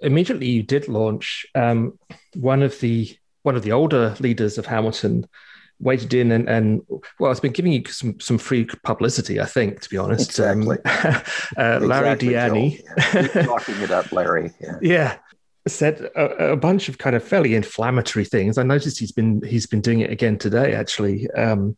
Immediately, 0.01 0.47
you 0.49 0.63
did 0.63 0.87
launch. 0.87 1.45
Um, 1.55 1.97
one 2.33 2.61
of 2.61 2.79
the 2.81 3.15
one 3.43 3.55
of 3.55 3.61
the 3.61 3.71
older 3.71 4.15
leaders 4.19 4.57
of 4.57 4.65
Hamilton 4.65 5.27
waited 5.79 6.13
in 6.13 6.31
and, 6.31 6.49
and 6.49 6.81
well, 7.19 7.31
it's 7.31 7.39
been 7.39 7.51
giving 7.51 7.71
you 7.71 7.83
some 7.87 8.19
some 8.19 8.37
free 8.37 8.65
publicity, 8.83 9.39
I 9.39 9.45
think, 9.45 9.79
to 9.81 9.89
be 9.89 9.97
honest. 9.97 10.37
Um, 10.39 10.63
exactly. 10.63 10.91
Um, 10.91 11.21
uh, 11.57 11.85
Larry 11.85 12.09
exactly, 12.09 12.27
Di 12.27 12.33
Ianni, 12.33 13.35
yeah. 13.35 13.45
talking 13.45 13.75
it 13.81 13.91
up, 13.91 14.11
Larry. 14.11 14.51
Yeah. 14.59 14.77
yeah 14.81 15.17
said 15.67 16.10
a, 16.15 16.51
a, 16.51 16.57
bunch 16.57 16.89
of 16.89 16.98
kind 16.98 17.15
of 17.15 17.24
fairly 17.24 17.55
inflammatory 17.55 18.25
things. 18.25 18.57
I 18.57 18.63
noticed 18.63 19.00
he's 19.00 19.12
been 19.12 19.41
he's 19.41 19.65
been 19.65 19.81
doing 19.81 20.01
it 20.01 20.12
again 20.12 20.38
today, 20.38 20.74
actually. 20.74 21.29
Um, 21.31 21.77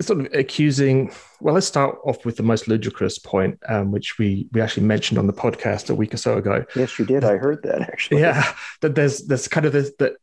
sort 0.00 0.20
of 0.20 0.32
accusing. 0.32 1.12
Well, 1.40 1.54
let's 1.54 1.66
start 1.66 1.98
off 2.04 2.24
with 2.24 2.36
the 2.36 2.42
most 2.42 2.68
ludicrous 2.68 3.18
point, 3.18 3.58
um, 3.68 3.90
which 3.90 4.18
we 4.18 4.48
we 4.52 4.60
actually 4.60 4.86
mentioned 4.86 5.18
on 5.18 5.26
the 5.26 5.32
podcast 5.32 5.90
a 5.90 5.94
week 5.94 6.14
or 6.14 6.18
so 6.18 6.38
ago. 6.38 6.64
Yes, 6.74 6.98
you 6.98 7.04
did. 7.04 7.24
I 7.24 7.36
heard 7.36 7.62
that 7.64 7.82
actually. 7.82 8.20
Yeah, 8.20 8.52
that 8.80 8.94
there's 8.94 9.26
there's 9.26 9.48
kind 9.48 9.66
of 9.66 9.72
this 9.72 9.92
that 9.98 10.14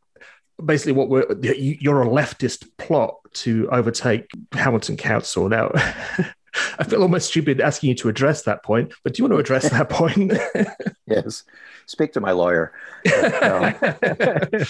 basically 0.64 0.92
what 0.92 1.08
we're 1.08 1.26
you're 1.42 2.02
a 2.02 2.06
leftist 2.06 2.66
plot 2.78 3.14
to 3.34 3.68
overtake 3.70 4.28
Hamilton 4.52 4.96
Council 4.96 5.48
now. 5.48 5.70
I 6.78 6.84
feel 6.84 7.02
almost 7.02 7.28
stupid 7.28 7.60
asking 7.60 7.90
you 7.90 7.94
to 7.96 8.08
address 8.08 8.42
that 8.42 8.62
point, 8.62 8.92
but 9.02 9.14
do 9.14 9.22
you 9.22 9.24
want 9.24 9.34
to 9.34 9.40
address 9.40 9.68
that 9.70 9.88
point? 9.88 10.32
yes. 11.06 11.44
Speak 11.86 12.12
to 12.14 12.20
my 12.20 12.32
lawyer. 12.32 12.72
it 13.04 14.66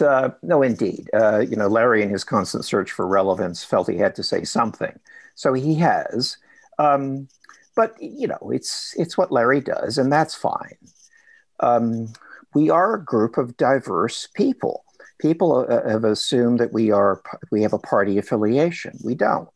uh, 0.00 0.30
no, 0.42 0.62
indeed. 0.62 1.10
Uh, 1.12 1.40
you 1.40 1.56
know, 1.56 1.68
Larry, 1.68 2.02
in 2.02 2.08
his 2.08 2.24
constant 2.24 2.64
search 2.64 2.90
for 2.90 3.06
relevance, 3.06 3.62
felt 3.62 3.90
he 3.90 3.98
had 3.98 4.14
to 4.14 4.22
say 4.22 4.44
something, 4.44 4.98
so 5.34 5.52
he 5.52 5.74
has. 5.76 6.38
Um, 6.78 7.28
but 7.76 7.94
you 8.00 8.26
know, 8.26 8.50
it's 8.52 8.94
it's 8.98 9.18
what 9.18 9.32
Larry 9.32 9.60
does, 9.60 9.98
and 9.98 10.10
that's 10.10 10.34
fine. 10.34 10.78
Um, 11.60 12.12
we 12.54 12.70
are 12.70 12.94
a 12.94 13.04
group 13.04 13.36
of 13.36 13.56
diverse 13.56 14.26
people. 14.34 14.84
People 15.20 15.66
uh, 15.68 15.86
have 15.88 16.04
assumed 16.04 16.58
that 16.60 16.72
we 16.72 16.90
are 16.90 17.22
we 17.50 17.62
have 17.62 17.74
a 17.74 17.78
party 17.78 18.16
affiliation. 18.16 18.98
We 19.04 19.14
don't. 19.14 19.48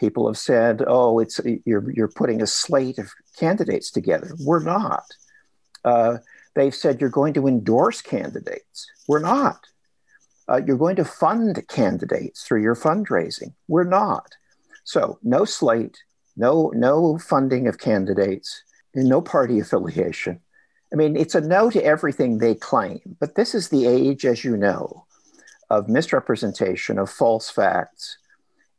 People 0.00 0.26
have 0.26 0.38
said, 0.38 0.82
"Oh, 0.86 1.18
it's 1.18 1.38
you're 1.66 1.90
you're 1.92 2.08
putting 2.08 2.40
a 2.40 2.46
slate 2.46 2.98
of 2.98 3.12
candidates 3.38 3.90
together." 3.90 4.34
We're 4.40 4.62
not. 4.62 5.04
Uh, 5.84 6.18
they've 6.54 6.74
said 6.74 7.00
you're 7.00 7.10
going 7.10 7.34
to 7.34 7.46
endorse 7.46 8.00
candidates. 8.00 8.90
We're 9.06 9.20
not. 9.20 9.66
Uh, 10.48 10.62
you're 10.66 10.78
going 10.78 10.96
to 10.96 11.04
fund 11.04 11.62
candidates 11.68 12.44
through 12.44 12.62
your 12.62 12.74
fundraising. 12.74 13.52
We're 13.68 13.84
not. 13.84 14.32
So 14.84 15.18
no 15.22 15.44
slate, 15.44 15.98
no 16.34 16.72
no 16.74 17.18
funding 17.18 17.68
of 17.68 17.78
candidates, 17.78 18.62
and 18.94 19.06
no 19.06 19.20
party 19.20 19.60
affiliation. 19.60 20.40
I 20.94 20.96
mean, 20.96 21.14
it's 21.14 21.34
a 21.34 21.42
no 21.42 21.68
to 21.68 21.84
everything 21.84 22.38
they 22.38 22.54
claim. 22.54 23.16
But 23.20 23.34
this 23.34 23.54
is 23.54 23.68
the 23.68 23.86
age, 23.86 24.24
as 24.24 24.44
you 24.44 24.56
know, 24.56 25.04
of 25.68 25.90
misrepresentation 25.90 26.98
of 26.98 27.10
false 27.10 27.50
facts, 27.50 28.16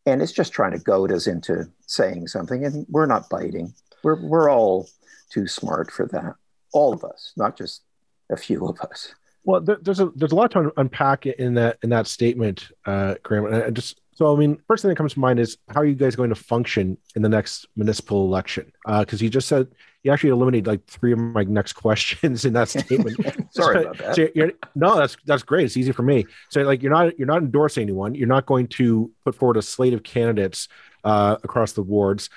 and 0.06 0.22
it's 0.22 0.32
just 0.32 0.54
trying 0.54 0.72
to 0.72 0.80
goad 0.80 1.12
us 1.12 1.28
into 1.28 1.70
saying 1.88 2.28
something, 2.28 2.66
and 2.66 2.86
we're 2.90 3.06
not 3.06 3.30
biting. 3.30 3.74
We're 4.04 4.22
we're 4.22 4.50
all 4.50 4.90
too 5.30 5.48
smart 5.48 5.92
for 5.92 6.08
that 6.08 6.36
all 6.74 6.94
of 6.94 7.04
us, 7.04 7.34
not 7.38 7.58
just 7.58 7.82
a 8.30 8.38
few 8.38 8.66
of 8.66 8.80
us. 8.82 9.14
Well, 9.44 9.62
there's 9.62 10.00
a 10.00 10.12
there's 10.16 10.32
a 10.32 10.36
lot 10.36 10.52
to 10.52 10.72
unpack 10.78 11.26
in 11.26 11.56
that 11.56 11.78
in 11.82 11.90
that 11.90 12.08
statement, 12.08 12.70
uh, 12.86 13.16
Graham. 13.24 13.46
And 13.48 13.76
just 13.76 14.00
so 14.22 14.36
I 14.36 14.40
mean, 14.40 14.60
first 14.68 14.84
thing 14.84 14.90
that 14.90 14.98
comes 14.98 15.16
to 15.16 15.20
mind 15.20 15.40
is 15.40 15.58
how 15.70 15.82
are 15.82 15.86
you 15.86 15.96
guys 15.96 16.16
going 16.16 16.30
to 16.30 16.36
function 16.36 16.96
in 17.16 17.24
the 17.24 17.30
next 17.30 17.66
municipal 17.76 18.24
election? 18.24 18.72
Because 18.86 19.20
uh, 19.20 19.24
you 19.24 19.32
just 19.32 19.48
said 19.48 19.68
you 20.04 20.12
actually 20.12 20.30
eliminated 20.30 20.68
like 20.68 20.86
three 20.86 21.12
of 21.12 21.18
my 21.18 21.44
next 21.44 21.74
questions 21.86 22.46
in 22.46 22.54
that 22.54 22.70
statement. 22.70 23.18
Sorry 23.52 23.76
so, 23.76 23.82
about 23.82 23.98
that. 23.98 24.16
So 24.16 24.28
you're, 24.36 24.52
no, 24.76 24.96
that's 24.96 25.18
that's 25.26 25.42
great. 25.42 25.66
It's 25.66 25.76
easy 25.76 25.92
for 25.92 26.04
me. 26.04 26.28
So 26.50 26.62
like 26.62 26.84
you're 26.84 26.92
not 26.92 27.18
you're 27.18 27.28
not 27.28 27.40
endorsing 27.40 27.82
anyone. 27.82 28.14
You're 28.14 28.28
not 28.28 28.46
going 28.46 28.68
to 28.68 29.12
put 29.26 29.34
forward 29.34 29.58
a 29.58 29.64
slate 29.64 29.94
of 29.94 30.04
candidates 30.04 30.68
uh, 31.04 31.38
across 31.44 31.72
the 31.72 31.82
wards 31.82 32.30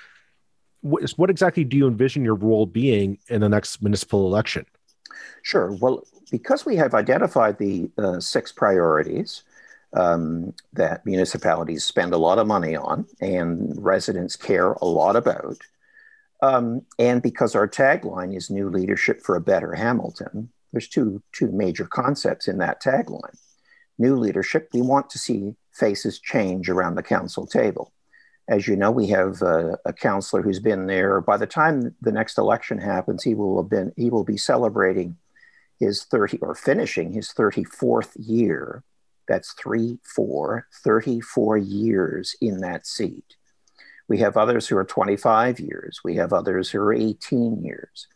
what, 0.85 1.09
what 1.17 1.29
exactly 1.31 1.63
do 1.63 1.77
you 1.77 1.87
envision 1.87 2.23
your 2.23 2.35
role 2.35 2.67
being 2.67 3.17
in 3.27 3.41
the 3.41 3.49
next 3.49 3.81
municipal 3.81 4.27
election? 4.27 4.65
Sure. 5.41 5.71
Well, 5.71 6.03
because 6.31 6.65
we 6.65 6.75
have 6.75 6.93
identified 6.93 7.57
the 7.57 7.89
uh, 7.97 8.19
six 8.19 8.51
priorities 8.51 9.43
um, 9.95 10.53
that 10.73 11.05
municipalities 11.05 11.83
spend 11.83 12.13
a 12.13 12.17
lot 12.17 12.37
of 12.37 12.47
money 12.47 12.75
on 12.75 13.05
and 13.19 13.73
residents 13.83 14.35
care 14.35 14.73
a 14.73 14.85
lot 14.85 15.15
about, 15.15 15.57
um, 16.41 16.81
and 16.99 17.21
because 17.21 17.55
our 17.55 17.67
tagline 17.67 18.35
is 18.35 18.49
"New 18.49 18.69
Leadership 18.69 19.21
for 19.21 19.35
a 19.35 19.41
Better 19.41 19.73
Hamilton," 19.73 20.49
there's 20.71 20.87
two 20.87 21.23
two 21.31 21.51
major 21.51 21.85
concepts 21.85 22.47
in 22.47 22.57
that 22.59 22.81
tagline. 22.81 23.37
New 23.97 24.15
leadership. 24.17 24.69
We 24.73 24.81
want 24.81 25.09
to 25.11 25.19
see 25.19 25.55
faces 25.71 26.19
change 26.19 26.69
around 26.69 26.95
the 26.95 27.03
council 27.03 27.47
table 27.47 27.93
as 28.47 28.67
you 28.67 28.75
know, 28.75 28.91
we 28.91 29.07
have 29.07 29.41
a, 29.41 29.77
a, 29.85 29.93
counselor 29.93 30.41
who's 30.41 30.59
been 30.59 30.85
there. 30.85 31.19
By 31.19 31.37
the 31.37 31.47
time 31.47 31.95
the 32.01 32.11
next 32.11 32.37
election 32.37 32.77
happens, 32.77 33.23
he 33.23 33.33
will 33.33 33.61
have 33.61 33.69
been 33.69 33.91
he 33.95 34.09
will 34.09 34.23
be 34.23 34.37
celebrating 34.37 35.17
his 35.79 36.03
30 36.03 36.39
or 36.39 36.53
finishing 36.53 37.11
his 37.11 37.29
34th 37.29 38.11
year. 38.17 38.83
That's 39.27 39.53
three, 39.53 39.99
four, 40.03 40.67
34 40.83 41.57
years 41.57 42.35
in 42.41 42.61
that 42.61 42.85
seat. 42.85 43.35
We 44.07 44.19
have 44.19 44.37
others 44.37 44.67
who 44.67 44.77
are 44.77 44.85
25 44.85 45.59
years. 45.59 46.01
We 46.03 46.15
have 46.15 46.31
others 46.31 46.69
who 46.69 46.79
are 46.79 46.93
18 46.93 47.63
years. 47.63 48.07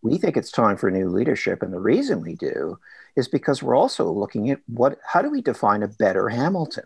We 0.00 0.18
think 0.18 0.36
it's 0.36 0.50
time 0.50 0.76
for 0.76 0.90
new 0.90 1.08
leadership. 1.08 1.62
And 1.62 1.72
the 1.72 1.80
reason 1.80 2.20
we 2.20 2.34
do 2.34 2.78
is 3.16 3.28
because 3.28 3.62
we're 3.62 3.76
also 3.76 4.10
looking 4.10 4.50
at 4.50 4.60
what 4.66 4.98
how 5.06 5.22
do 5.22 5.30
we 5.30 5.42
define 5.42 5.82
a 5.82 5.88
better 5.88 6.28
Hamilton? 6.28 6.84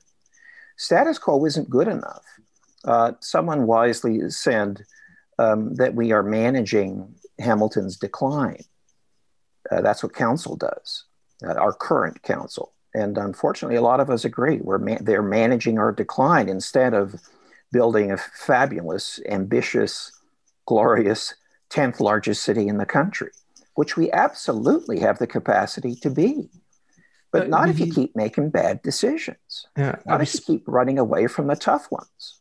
Status 0.76 1.18
quo 1.18 1.44
isn't 1.47 1.70
good 1.70 1.88
enough 1.88 2.25
uh, 2.85 3.12
someone 3.20 3.66
wisely 3.66 4.30
said 4.30 4.85
um, 5.38 5.75
that 5.75 5.94
we 5.94 6.12
are 6.12 6.23
managing 6.23 7.14
Hamilton's 7.38 7.97
decline. 7.97 8.64
Uh, 9.70 9.80
that's 9.82 10.02
what 10.02 10.14
council 10.14 10.56
does, 10.56 11.04
uh, 11.47 11.54
our 11.54 11.73
current 11.73 12.23
council. 12.23 12.73
And 12.95 13.18
unfortunately, 13.18 13.76
a 13.76 13.83
lot 13.83 14.00
of 14.00 14.11
us 14.11 14.25
agree. 14.25 14.59
We're 14.62 14.99
they're 15.00 15.23
managing 15.23 15.78
our 15.78 15.92
decline 15.92 16.49
instead 16.49 16.95
of 16.95 17.14
building 17.71 18.11
a 18.11 18.16
fabulous, 18.16 19.21
ambitious, 19.28 20.12
glorious 20.66 21.35
10th 21.71 22.00
largest 22.00 22.42
city 22.42 22.66
in 22.66 22.78
the 22.78 22.87
country, 22.87 23.30
which 23.75 23.97
we 23.97 24.11
absolutely 24.12 25.00
have 25.00 25.18
the 25.18 25.26
capacity 25.26 25.95
to 25.97 26.11
be. 26.11 26.49
But 27.30 27.50
not 27.50 27.68
if 27.68 27.78
you 27.78 27.92
keep 27.92 28.16
making 28.16 28.50
bad 28.50 28.80
decisions. 28.80 29.66
Yeah, 29.76 29.97
not 30.07 30.23
if 30.23 30.33
you 30.33 30.40
keep 30.40 30.64
running 30.66 30.99
away 30.99 31.26
from 31.26 31.47
the 31.47 31.57
tough 31.57 31.90
ones 31.90 32.38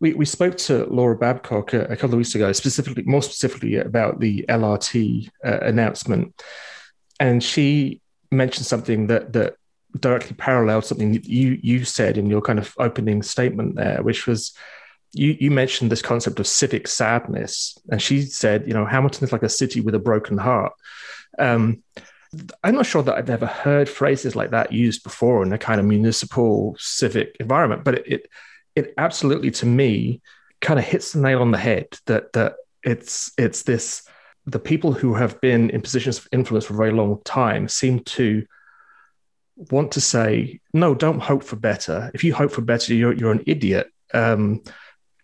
we, 0.00 0.14
we 0.14 0.24
spoke 0.24 0.56
to 0.58 0.84
Laura 0.86 1.16
Babcock 1.16 1.72
a, 1.72 1.82
a, 1.84 1.96
couple 1.96 2.14
of 2.14 2.18
weeks 2.18 2.34
ago, 2.34 2.52
specifically, 2.52 3.02
more 3.04 3.22
specifically 3.22 3.76
about 3.76 4.20
the 4.20 4.44
LRT 4.48 5.28
uh, 5.44 5.58
announcement, 5.62 6.40
and 7.18 7.42
she 7.42 8.00
mentioned 8.30 8.66
something 8.66 9.06
that 9.08 9.32
that 9.32 9.54
directly 9.98 10.36
paralleled 10.36 10.84
something 10.84 11.14
you 11.24 11.58
you 11.62 11.84
said 11.84 12.18
in 12.18 12.28
your 12.28 12.42
kind 12.42 12.58
of 12.58 12.74
opening 12.78 13.22
statement 13.22 13.76
there, 13.76 14.02
which 14.02 14.26
was 14.26 14.52
you 15.12 15.36
you 15.40 15.50
mentioned 15.50 15.90
this 15.90 16.02
concept 16.02 16.38
of 16.40 16.46
civic 16.46 16.86
sadness, 16.86 17.78
and 17.90 18.00
she 18.00 18.22
said, 18.22 18.66
you 18.66 18.74
know, 18.74 18.84
Hamilton 18.84 19.24
is 19.24 19.32
like 19.32 19.42
a 19.42 19.48
city 19.48 19.80
with 19.80 19.94
a 19.94 19.98
broken 19.98 20.38
heart. 20.38 20.72
Um, 21.38 21.82
I'm 22.62 22.74
not 22.74 22.86
sure 22.86 23.02
that 23.02 23.14
I've 23.14 23.30
ever 23.30 23.46
heard 23.46 23.88
phrases 23.88 24.36
like 24.36 24.50
that 24.50 24.72
used 24.72 25.02
before 25.02 25.42
in 25.42 25.52
a 25.52 25.58
kind 25.58 25.80
of 25.80 25.86
municipal 25.86 26.76
civic 26.78 27.36
environment, 27.40 27.84
but 27.84 27.94
it, 27.94 28.06
it 28.06 28.30
it 28.76 28.94
absolutely 28.98 29.50
to 29.52 29.66
me 29.66 30.20
kind 30.60 30.78
of 30.78 30.84
hits 30.84 31.12
the 31.12 31.20
nail 31.20 31.40
on 31.40 31.50
the 31.50 31.58
head 31.58 31.86
that 32.06 32.32
that 32.34 32.56
it's 32.82 33.32
it's 33.38 33.62
this 33.62 34.07
the 34.48 34.58
people 34.58 34.92
who 34.92 35.14
have 35.14 35.40
been 35.40 35.70
in 35.70 35.82
positions 35.82 36.18
of 36.18 36.28
influence 36.32 36.64
for 36.64 36.74
a 36.74 36.76
very 36.76 36.92
long 36.92 37.20
time 37.24 37.68
seem 37.68 38.00
to 38.00 38.46
want 39.70 39.92
to 39.92 40.00
say 40.00 40.60
no 40.72 40.94
don't 40.94 41.20
hope 41.20 41.42
for 41.42 41.56
better. 41.56 42.10
If 42.14 42.24
you 42.24 42.34
hope 42.34 42.50
for 42.50 42.62
better 42.62 42.94
you're, 42.94 43.12
you're 43.12 43.32
an 43.32 43.44
idiot. 43.46 43.88
Um, 44.14 44.62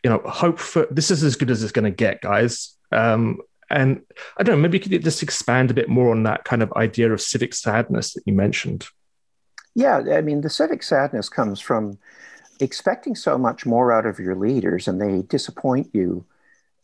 you 0.03 0.11
know 0.11 0.19
hope 0.27 0.59
for 0.59 0.87
this 0.91 1.11
is 1.11 1.25
as 1.25 1.37
good 1.37 1.51
as 1.51 1.63
it's 1.63 1.73
going 1.73 1.87
to 1.87 1.91
get 1.91 2.21
guys. 2.21 2.77
Um, 2.93 3.41
and 3.71 4.03
i 4.37 4.43
don't 4.43 4.57
know 4.57 4.63
maybe 4.63 4.77
you 4.77 4.83
could 4.83 5.03
just 5.03 5.23
expand 5.23 5.71
a 5.71 5.75
bit 5.75 5.89
more 5.89 6.11
on 6.11 6.25
that 6.25 6.45
kind 6.45 6.63
of 6.63 6.71
idea 6.75 7.11
of 7.11 7.21
civic 7.21 7.55
sadness 7.55 8.13
that 8.13 8.23
you 8.27 8.33
mentioned. 8.35 8.87
Yeah 9.75 10.03
i 10.13 10.21
mean 10.21 10.43
the 10.43 10.51
civic 10.51 10.83
sadness 10.83 11.31
comes 11.31 11.61
from 11.61 11.99
expecting 12.61 13.15
so 13.15 13.39
much 13.39 13.65
more 13.65 13.91
out 13.91 14.07
of 14.07 14.19
your 14.19 14.37
leaders 14.37 14.87
and 14.87 15.01
they 15.01 15.23
disappoint 15.23 15.89
you 15.93 16.25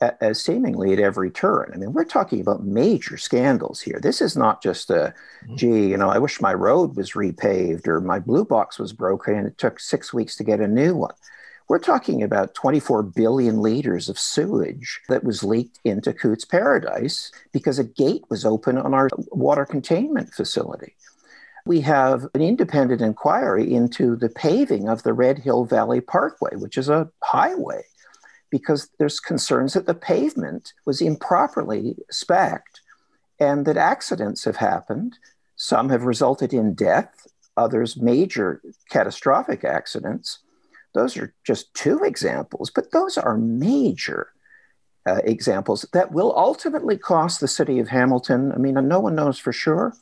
at, 0.01 0.37
seemingly 0.37 0.93
at 0.93 0.99
every 0.99 1.31
turn. 1.31 1.71
I 1.75 1.77
mean, 1.77 1.93
we're 1.93 2.05
talking 2.05 2.41
about 2.41 2.65
major 2.65 3.17
scandals 3.17 3.81
here. 3.81 4.01
This 4.01 4.21
is 4.21 4.37
not 4.37 4.63
just 4.63 4.91
a, 4.91 5.15
mm-hmm. 5.45 5.57
gee, 5.57 5.89
you 5.89 5.97
know, 5.97 6.09
I 6.09 6.19
wish 6.19 6.41
my 6.41 6.55
road 6.55 6.97
was 6.97 7.13
repaved 7.13 7.87
or 7.87 8.01
my 8.01 8.19
blue 8.19 8.45
box 8.45 8.79
was 8.79 8.93
broken 8.93 9.35
and 9.35 9.47
it 9.47 9.59
took 9.59 9.79
six 9.81 10.13
weeks 10.13 10.37
to 10.37 10.45
get 10.45 10.61
a 10.61 10.69
new 10.69 10.95
one. 10.95 11.15
We're 11.69 11.79
talking 11.79 12.23
about 12.23 12.55
24 12.55 13.05
billion 13.05 13.61
liters 13.61 14.09
of 14.09 14.19
sewage 14.19 15.01
that 15.09 15.23
was 15.23 15.45
leaked 15.45 15.79
into 15.85 16.13
Cootes 16.13 16.45
Paradise 16.45 17.31
because 17.53 17.79
a 17.79 17.85
gate 17.85 18.25
was 18.29 18.45
open 18.45 18.77
on 18.77 18.93
our 18.93 19.09
water 19.31 19.65
containment 19.65 20.35
facility 20.35 20.95
we 21.67 21.81
have 21.81 22.27
an 22.35 22.41
independent 22.41 23.01
inquiry 23.01 23.73
into 23.73 24.17
the 24.17 24.29
paving 24.29 24.89
of 24.89 25.03
the 25.03 25.13
Red 25.13 25.39
Hill 25.39 25.65
Valley 25.65 26.01
Parkway, 26.01 26.57
which 26.57 26.79
is 26.79 26.89
a 26.89 27.11
highway, 27.23 27.83
because 28.51 28.91
there's 28.99 29.21
concerns 29.21 29.75
that 29.75 29.87
the 29.87 29.95
pavement 29.95 30.73
was 30.87 31.01
improperly 31.01 31.97
specced 32.13 32.81
and 33.39 33.67
that 33.67 33.77
accidents 33.77 34.45
have 34.45 34.57
happened. 34.57 35.19
Some 35.57 35.89
have 35.89 36.05
resulted 36.05 36.53
in 36.53 36.75
death, 36.75 37.27
others 37.57 37.97
major 37.97 38.61
catastrophic 38.91 39.65
accidents. 39.65 40.41
Those 40.95 41.17
are 41.17 41.35
just 41.45 41.73
two 41.75 42.01
examples, 42.03 42.71
but 42.71 42.91
those 42.93 43.17
are 43.17 43.37
major 43.37 44.33
uh, 45.07 45.21
examples 45.25 45.87
that 45.93 46.13
will 46.13 46.37
ultimately 46.37 46.99
cost 46.99 47.41
the 47.41 47.49
city 47.49 47.79
of 47.79 47.89
Hamilton. 47.89 48.53
I 48.53 48.59
mean, 48.59 48.75
no 48.87 49.01
one 49.01 49.15
knows 49.15 49.39
for 49.39 49.53
sure 49.53 49.95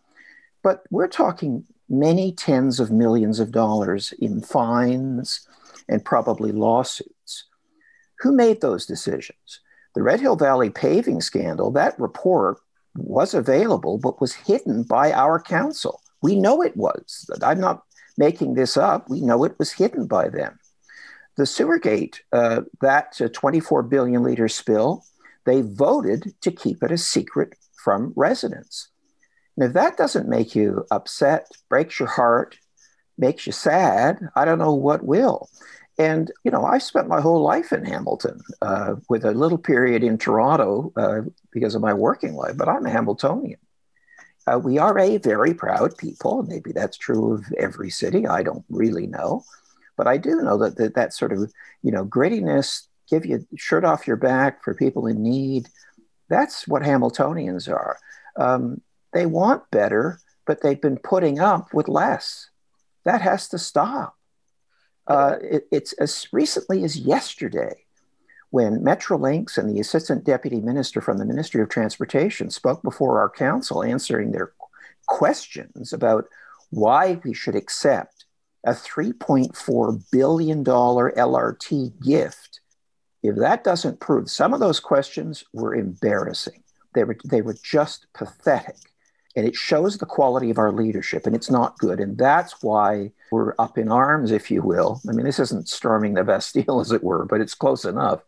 but 0.62 0.83
we're 0.90 1.09
talking 1.09 1.64
many 1.88 2.33
tens 2.33 2.81
of 2.81 2.90
millions 2.90 3.40
of 3.40 3.52
dollars 3.52 4.12
in 4.19 4.43
fines 4.43 5.47
and 5.88 6.05
probably 6.05 6.52
lawsuits. 6.52 7.14
Who 8.20 8.32
made 8.32 8.60
those 8.60 8.87
decisions? 8.87 9.60
The 9.94 10.02
Red 10.02 10.20
Hill 10.20 10.37
Valley 10.37 10.70
paving 10.70 11.20
scandal, 11.20 11.70
that 11.72 11.98
report 11.98 12.58
was 12.94 13.34
available 13.34 13.98
but 13.98 14.20
was 14.20 14.34
hidden 14.34 14.82
by 14.82 15.12
our 15.12 15.40
council. 15.40 16.00
We 16.22 16.37
know 16.37 16.62
it 16.62 16.76
was. 16.76 17.30
I'm 17.42 17.60
not 17.60 17.82
making 18.16 18.54
this 18.54 18.76
up. 18.76 19.08
We 19.08 19.20
know 19.20 19.44
it 19.44 19.58
was 19.58 19.72
hidden 19.72 20.06
by 20.06 20.28
them. 20.28 20.58
The 21.37 21.44
Sewergate, 21.44 22.16
uh, 22.32 22.62
that 22.80 23.20
uh, 23.20 23.28
24 23.32 23.84
billion 23.84 24.25
liter 24.25 24.48
spill, 24.48 25.04
they 25.46 25.60
voted 25.62 26.34
to 26.40 26.50
keep 26.50 26.82
it 26.82 26.90
a 26.90 26.98
secret 26.98 27.54
from 27.82 28.12
residents. 28.16 28.88
And 29.56 29.64
if 29.64 29.72
that 29.72 29.96
doesn't 29.96 30.28
make 30.28 30.54
you 30.56 30.84
upset, 30.90 31.46
breaks 31.68 32.00
your 32.00 32.08
heart, 32.08 32.58
makes 33.16 33.46
you 33.46 33.52
sad, 33.52 34.18
I 34.34 34.44
don't 34.44 34.58
know 34.58 34.75
what 34.75 35.04
will. 35.04 35.48
And, 35.99 36.31
you 36.45 36.50
know, 36.52 36.64
I 36.64 36.78
spent 36.78 37.09
my 37.09 37.21
whole 37.21 37.43
life 37.43 37.73
in 37.73 37.85
Hamilton 37.85 38.40
uh, 38.62 38.95
with 39.09 39.25
a 39.25 39.33
little 39.33 39.59
period 39.59 40.05
in 40.05 40.17
Toronto 40.17 40.93
uh, 40.97 41.23
because 41.52 41.75
of 41.75 41.83
my 41.83 41.93
working 41.93 42.35
life, 42.35 42.57
but 42.57 42.69
I'm 42.69 42.87
a 42.87 42.90
Hamiltonian. 42.90 43.59
Uh, 44.47 44.59
we 44.59 44.78
are 44.78 44.97
a 44.99 45.19
very 45.19 45.52
proud 45.52 45.99
people. 45.99 46.45
Maybe 46.45 46.73
that's 46.73 46.97
true 46.97 47.35
of 47.35 47.45
every 47.59 47.90
city. 47.90 48.26
I 48.26 48.43
don't 48.43 48.64
really 48.71 49.07
know. 49.07 49.45
But 49.97 50.07
I 50.07 50.17
do 50.17 50.37
know 50.37 50.57
that 50.59 50.76
that, 50.76 50.95
that 50.95 51.12
sort 51.12 51.33
of, 51.33 51.52
you 51.83 51.90
know, 51.90 52.05
grittiness, 52.05 52.87
give 53.11 53.26
you 53.26 53.47
shirt 53.57 53.85
off 53.85 54.07
your 54.07 54.17
back 54.17 54.62
for 54.62 54.75
people 54.75 55.07
in 55.07 55.23
need. 55.23 55.69
That's 56.28 56.69
what 56.69 56.83
Hamiltonians 56.83 57.69
are. 57.69 57.99
Um, 58.37 58.81
they 59.12 59.26
want 59.26 59.71
better, 59.71 60.21
but 60.47 60.62
they've 60.62 60.81
been 60.81 60.99
putting 60.99 61.40
up 61.40 61.75
with 61.75 61.88
less. 61.88 62.50
That 63.05 63.21
has 63.21 63.49
to 63.49 63.59
stop. 63.59 64.17
Uh, 65.09 65.37
it, 65.41 65.67
it's 65.73 65.95
as 65.95 66.29
recently 66.33 66.85
as 66.85 66.99
yesterday 66.99 67.85
when 68.50 68.81
Metrolinx 68.81 69.59
and 69.59 69.69
the 69.69 69.81
assistant 69.81 70.25
deputy 70.25 70.61
minister 70.61 71.00
from 71.00 71.19
the 71.19 71.25
Ministry 71.25 71.62
of 71.62 71.69
Transportation 71.69 72.50
spoke 72.50 72.83
before 72.83 73.19
our 73.19 73.29
council 73.29 73.83
answering 73.83 74.31
their 74.31 74.53
questions 75.07 75.93
about 75.93 76.27
why 76.71 77.21
we 77.25 77.35
should 77.35 77.55
accept 77.55 78.27
a 78.65 78.73
$3.4 78.73 80.05
billion 80.11 80.65
LRT 80.65 82.05
gift. 82.05 82.61
If 83.23 83.37
that 83.37 83.65
doesn't 83.65 84.00
prove, 84.00 84.31
some 84.31 84.55
of 84.55 84.61
those 84.61 84.81
questions 84.81 85.45
were 85.53 85.75
embarrassing. 85.75 86.62
They 86.95 87.05
were, 87.05 87.17
they 87.25 87.43
were 87.43 87.57
just 87.62 88.07
pathetic. 88.15 88.77
And 89.38 89.47
it 89.47 89.54
shows 89.54 89.99
the 89.99 90.04
quality 90.04 90.50
of 90.50 90.59
our 90.59 90.73
leadership, 90.73 91.25
and 91.25 91.37
it's 91.37 91.49
not 91.49 91.78
good. 91.78 92.00
And 92.00 92.18
that's 92.18 92.61
why 92.61 93.12
we're 93.30 93.54
up 93.57 93.78
in 93.78 93.88
arms, 93.88 94.33
if 94.33 94.50
you 94.50 94.62
will. 94.62 95.00
I 95.09 95.12
mean, 95.12 95.25
this 95.25 95.38
isn't 95.38 95.68
storming 95.68 96.14
the 96.14 96.25
Bastille, 96.33 96.80
as 96.80 96.90
it 96.90 97.04
were, 97.04 97.25
but 97.25 97.40
it's 97.40 97.54
close 97.54 97.85
enough 97.85 98.21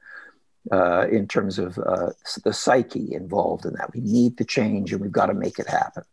uh, 0.71 1.09
in 1.11 1.27
terms 1.27 1.59
of 1.59 1.77
uh, 1.79 2.11
the 2.45 2.53
psyche 2.53 3.13
involved 3.13 3.65
in 3.65 3.73
that. 3.73 3.93
We 3.93 4.03
need 4.03 4.37
the 4.37 4.45
change, 4.45 4.93
and 4.93 5.03
we've 5.03 5.11
got 5.11 5.27
to 5.27 5.35
make 5.35 5.59
it 5.59 5.67
happen. 5.67 6.05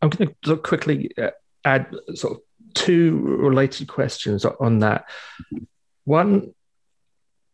I'm 0.00 0.08
going 0.08 0.34
to 0.44 0.56
quickly 0.56 1.10
uh, 1.18 1.32
add 1.66 1.94
sort 2.14 2.38
of 2.38 2.40
two 2.72 3.18
related 3.18 3.88
questions 3.88 4.46
on 4.46 4.78
that. 4.78 5.04
One, 6.04 6.54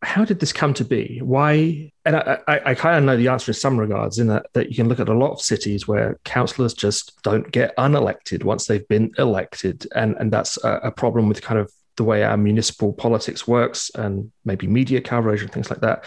how 0.03 0.25
did 0.25 0.41
this 0.41 0.53
come 0.53 0.73
to 0.75 0.85
be? 0.85 1.21
Why? 1.23 1.93
And 2.07 2.17
I, 2.17 2.39
I, 2.49 2.61
I 2.71 2.75
kind 2.75 2.97
of 2.97 3.05
know 3.05 3.17
the 3.17 3.29
answer 3.29 3.51
in 3.51 3.55
some 3.55 3.79
regards, 3.79 4.19
in 4.19 4.29
that, 4.29 4.47
that 4.55 4.71
you 4.71 4.77
can 4.77 4.89
look 4.89 5.01
at 5.01 5.11
a 5.11 5.15
lot 5.15 5.33
of 5.33 5.43
cities 5.43 5.87
where 5.87 6.19
councillors 6.25 6.73
just 6.73 7.23
don't 7.23 7.51
get 7.53 7.77
unelected 7.77 8.45
once 8.45 8.67
they've 8.67 8.87
been 8.89 9.13
elected, 9.19 9.87
and 9.95 10.17
and 10.19 10.33
that's 10.33 10.63
a, 10.65 10.81
a 10.85 10.91
problem 10.91 11.29
with 11.29 11.43
kind 11.43 11.61
of 11.61 11.71
the 11.97 12.05
way 12.05 12.23
our 12.25 12.37
municipal 12.37 12.95
politics 12.95 13.47
works 13.47 13.91
and 13.95 14.33
maybe 14.45 14.67
media 14.67 15.03
coverage 15.03 15.43
and 15.43 15.53
things 15.53 15.69
like 15.69 15.81
that. 15.81 16.05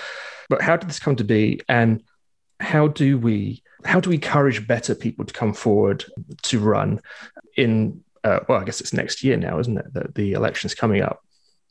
But 0.50 0.62
how 0.62 0.76
did 0.76 0.90
this 0.90 1.00
come 1.00 1.16
to 1.18 1.24
be, 1.24 1.62
and 1.70 2.02
how 2.60 2.88
do 2.88 3.18
we 3.20 3.62
how 3.86 4.00
do 4.00 4.10
we 4.10 4.16
encourage 4.16 4.68
better 4.68 4.96
people 4.96 5.26
to 5.26 5.34
come 5.34 5.54
forward 5.54 6.04
to 6.44 6.60
run 6.60 7.00
in? 7.56 8.04
Uh, 8.24 8.40
well, 8.48 8.62
I 8.62 8.64
guess 8.64 8.80
it's 8.82 8.94
next 8.94 9.24
year 9.24 9.38
now, 9.38 9.60
isn't 9.60 9.78
it? 9.78 9.94
That 9.94 10.16
the 10.16 10.32
election's 10.32 10.74
coming 10.74 11.02
up. 11.02 11.23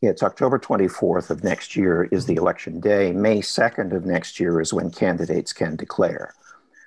It's 0.02 0.25
October 0.25 0.59
24th 0.59 1.30
of 1.30 1.44
next 1.44 1.76
year 1.76 2.09
is 2.11 2.26
the 2.26 2.35
election 2.35 2.80
day. 2.80 3.12
May 3.12 3.38
2nd 3.38 3.94
of 3.94 4.05
next 4.05 4.40
year 4.40 4.61
is 4.61 4.72
when 4.72 4.90
candidates 4.90 5.53
can 5.53 5.76
declare. 5.76 6.35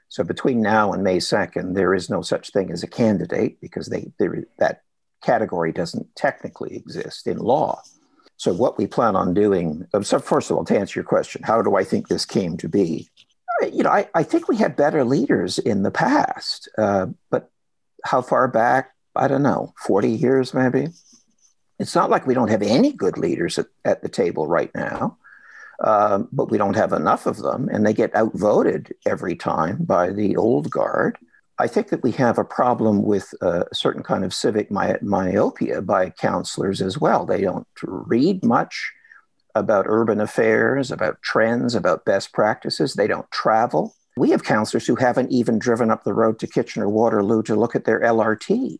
So 0.10 0.22
between 0.22 0.62
now 0.62 0.92
and 0.92 1.02
May 1.02 1.18
2nd, 1.18 1.76
there 1.76 1.94
is 1.94 2.10
no 2.10 2.22
such 2.22 2.50
thing 2.50 2.72
as 2.72 2.84
a 2.84 2.88
candidate 2.88 3.62
because 3.62 3.88
they, 3.88 4.12
that 4.60 4.82
category 5.24 5.72
doesn't 5.72 6.13
technically 6.18 6.76
exist 6.76 7.26
in 7.26 7.38
law. 7.38 7.82
So 8.36 8.54
what 8.54 8.78
we 8.78 8.86
plan 8.86 9.16
on 9.16 9.34
doing, 9.34 9.88
um, 9.94 10.04
so 10.04 10.20
first 10.20 10.52
of 10.52 10.58
all, 10.58 10.66
to 10.66 10.78
answer 10.78 11.00
your 11.00 11.06
question, 11.06 11.42
how 11.42 11.62
do 11.62 11.78
I 11.78 11.86
think 11.86 12.10
this 12.10 12.26
came 12.26 12.58
to 12.58 12.68
be? 12.68 13.08
You 13.62 13.84
know, 13.84 13.92
I, 13.92 14.10
I 14.13 14.24
think 14.24 14.50
we 14.50 14.58
had 14.58 14.76
better 14.76 15.06
leaders 15.06 15.58
in 15.58 15.84
the 15.84 15.92
past, 15.92 16.68
uh, 16.78 17.08
but 17.32 17.50
how 18.04 18.22
far 18.22 18.50
back? 18.50 18.92
I 19.16 19.30
don't 19.30 19.44
know, 19.44 19.74
40 19.80 20.10
years 20.10 20.54
maybe? 20.54 20.89
It's 21.80 21.96
not 21.96 22.10
like 22.10 22.26
we 22.26 22.34
don't 22.34 22.50
have 22.50 22.62
any 22.62 22.92
good 22.92 23.18
leaders 23.18 23.60
at, 23.60 23.68
at 23.84 24.02
the 24.02 24.10
table 24.10 24.48
right 24.48 24.74
now, 24.74 25.18
um, 25.84 26.30
but 26.32 26.50
we 26.50 26.58
don't 26.58 26.76
have 26.76 26.94
enough 26.94 27.26
of 27.26 27.38
them, 27.38 27.70
and 27.70 27.86
they 27.86 27.94
get 27.94 28.16
outvoted 28.16 28.94
every 29.06 29.36
time 29.36 29.84
by 29.84 30.10
the 30.10 30.36
old 30.38 30.70
guard. 30.70 31.18
I 31.58 31.68
think 31.68 31.90
that 31.90 32.04
we 32.04 32.12
have 32.14 32.38
a 32.38 32.44
problem 32.44 33.04
with 33.04 33.34
a 33.42 33.66
certain 33.74 34.04
kind 34.04 34.26
of 34.26 34.34
civic 34.34 34.70
my- 34.72 35.00
myopia 35.02 35.82
by 35.82 36.10
counselors 36.10 36.82
as 36.82 36.98
well. 36.98 37.26
They 37.26 37.42
don't 37.42 37.68
read 37.84 38.44
much 38.44 38.92
about 39.54 39.86
urban 39.88 40.20
affairs, 40.20 40.92
about 40.92 41.22
trends, 41.22 41.76
about 41.76 42.04
best 42.04 42.34
practices. 42.34 42.94
They 42.94 43.08
don't 43.08 43.30
travel. 43.32 43.96
We 44.18 44.32
have 44.32 44.44
counselors 44.44 44.86
who 44.86 44.96
haven't 44.96 45.32
even 45.32 45.60
driven 45.60 45.90
up 45.90 46.04
the 46.04 46.14
road 46.14 46.40
to 46.40 46.48
Kitchener 46.48 46.90
Waterloo 46.90 47.42
to 47.44 47.56
look 47.56 47.76
at 47.76 47.86
their 47.86 48.02
LRT. 48.02 48.80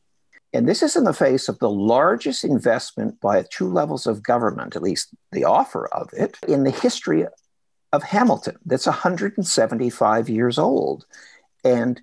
And 0.56 0.70
this 0.70 0.82
is 0.82 0.96
in 0.96 1.04
the 1.04 1.14
face 1.14 1.50
of 1.50 1.60
the 1.60 1.70
largest 1.70 2.46
investment 2.46 3.20
by 3.20 3.44
two 3.50 3.68
levels 3.68 4.08
of 4.08 4.24
government, 4.24 4.78
at 4.78 4.82
least 4.82 5.10
the 5.34 5.44
offer 5.44 5.88
of 5.88 6.10
it, 6.14 6.38
in 6.48 6.64
the 6.64 6.72
history 6.72 7.26
of 7.92 8.04
Hamilton 8.04 8.58
that's 8.66 8.86
175 8.86 10.30
years 10.30 10.58
old. 10.58 11.06
And 11.66 12.02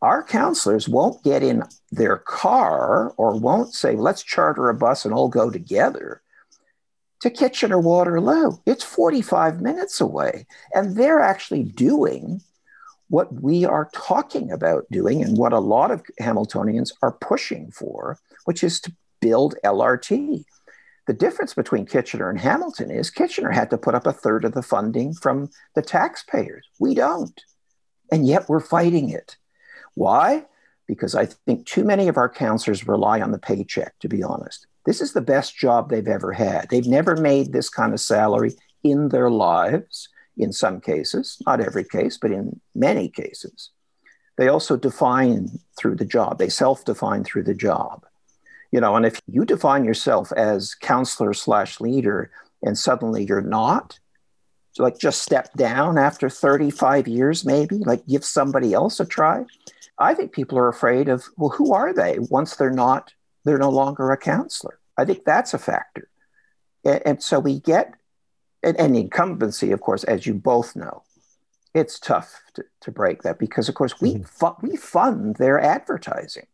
our 0.00 0.24
counselors 0.24 0.88
won't 0.88 1.22
get 1.22 1.44
in 1.44 1.62
their 1.92 2.16
car 2.16 3.14
or 3.16 3.38
won't 3.38 3.72
say, 3.72 3.94
let's 3.94 4.24
charter 4.24 4.68
a 4.68 4.74
bus 4.74 5.04
and 5.04 5.14
all 5.14 5.28
go 5.28 5.48
together 5.48 6.22
to 7.20 7.30
Kitchener 7.30 7.78
Waterloo. 7.78 8.58
It's 8.66 8.82
45 8.82 9.60
minutes 9.60 10.00
away. 10.00 10.46
And 10.74 10.96
they're 10.96 11.20
actually 11.20 11.62
doing 11.62 12.42
what 13.12 13.42
we 13.42 13.66
are 13.66 13.90
talking 13.92 14.50
about 14.50 14.86
doing 14.90 15.22
and 15.22 15.36
what 15.36 15.52
a 15.52 15.58
lot 15.58 15.90
of 15.90 16.02
Hamiltonians 16.18 16.92
are 17.02 17.12
pushing 17.12 17.70
for, 17.70 18.18
which 18.46 18.64
is 18.64 18.80
to 18.80 18.92
build 19.20 19.54
LRT. 19.62 20.46
The 21.06 21.12
difference 21.12 21.52
between 21.52 21.84
Kitchener 21.84 22.30
and 22.30 22.40
Hamilton 22.40 22.90
is 22.90 23.10
Kitchener 23.10 23.50
had 23.50 23.68
to 23.68 23.76
put 23.76 23.94
up 23.94 24.06
a 24.06 24.14
third 24.14 24.46
of 24.46 24.54
the 24.54 24.62
funding 24.62 25.12
from 25.12 25.50
the 25.74 25.82
taxpayers. 25.82 26.66
We 26.80 26.94
don't. 26.94 27.38
And 28.10 28.26
yet 28.26 28.48
we're 28.48 28.60
fighting 28.60 29.10
it. 29.10 29.36
Why? 29.92 30.46
Because 30.88 31.14
I 31.14 31.26
think 31.26 31.66
too 31.66 31.84
many 31.84 32.08
of 32.08 32.16
our 32.16 32.30
counselors 32.30 32.88
rely 32.88 33.20
on 33.20 33.30
the 33.30 33.38
paycheck, 33.38 33.92
to 33.98 34.08
be 34.08 34.22
honest. 34.22 34.66
This 34.86 35.02
is 35.02 35.12
the 35.12 35.20
best 35.20 35.54
job 35.54 35.90
they've 35.90 36.08
ever 36.08 36.32
had. 36.32 36.70
They've 36.70 36.86
never 36.86 37.14
made 37.14 37.52
this 37.52 37.68
kind 37.68 37.92
of 37.92 38.00
salary 38.00 38.54
in 38.82 39.10
their 39.10 39.28
lives 39.28 40.08
in 40.36 40.52
some 40.52 40.80
cases, 40.80 41.36
not 41.46 41.60
every 41.60 41.84
case, 41.84 42.18
but 42.20 42.30
in 42.30 42.60
many 42.74 43.08
cases. 43.08 43.70
They 44.38 44.48
also 44.48 44.76
define 44.76 45.58
through 45.78 45.96
the 45.96 46.04
job, 46.04 46.38
they 46.38 46.48
self 46.48 46.84
define 46.84 47.24
through 47.24 47.44
the 47.44 47.54
job. 47.54 48.06
You 48.70 48.80
know, 48.80 48.96
and 48.96 49.04
if 49.04 49.20
you 49.26 49.44
define 49.44 49.84
yourself 49.84 50.32
as 50.32 50.74
counselor 50.74 51.34
slash 51.34 51.78
leader 51.80 52.30
and 52.62 52.78
suddenly 52.78 53.24
you're 53.24 53.42
not, 53.42 53.98
so 54.72 54.82
like 54.82 54.98
just 54.98 55.20
step 55.20 55.52
down 55.54 55.98
after 55.98 56.30
35 56.30 57.06
years, 57.06 57.44
maybe, 57.44 57.78
like 57.78 58.06
give 58.06 58.24
somebody 58.24 58.72
else 58.72 58.98
a 59.00 59.04
try. 59.04 59.44
I 59.98 60.14
think 60.14 60.32
people 60.32 60.58
are 60.58 60.68
afraid 60.68 61.10
of, 61.10 61.24
well, 61.36 61.50
who 61.50 61.74
are 61.74 61.92
they 61.92 62.18
once 62.18 62.56
they're 62.56 62.70
not, 62.70 63.12
they're 63.44 63.58
no 63.58 63.68
longer 63.68 64.10
a 64.10 64.16
counselor? 64.16 64.78
I 64.96 65.04
think 65.04 65.24
that's 65.24 65.52
a 65.52 65.58
factor. 65.58 66.08
And, 66.84 67.02
and 67.04 67.22
so 67.22 67.38
we 67.38 67.60
get 67.60 67.92
and, 68.62 68.78
and 68.78 68.96
incumbency, 68.96 69.72
of 69.72 69.80
course, 69.80 70.04
as 70.04 70.26
you 70.26 70.34
both 70.34 70.76
know, 70.76 71.02
it's 71.74 71.98
tough 71.98 72.40
to, 72.54 72.64
to 72.82 72.90
break 72.90 73.22
that 73.22 73.38
because, 73.38 73.68
of 73.68 73.74
course, 73.74 74.00
we, 74.00 74.14
mm-hmm. 74.14 74.22
fu- 74.24 74.56
we 74.60 74.76
fund 74.76 75.36
their 75.36 75.58
advertising. 75.58 76.46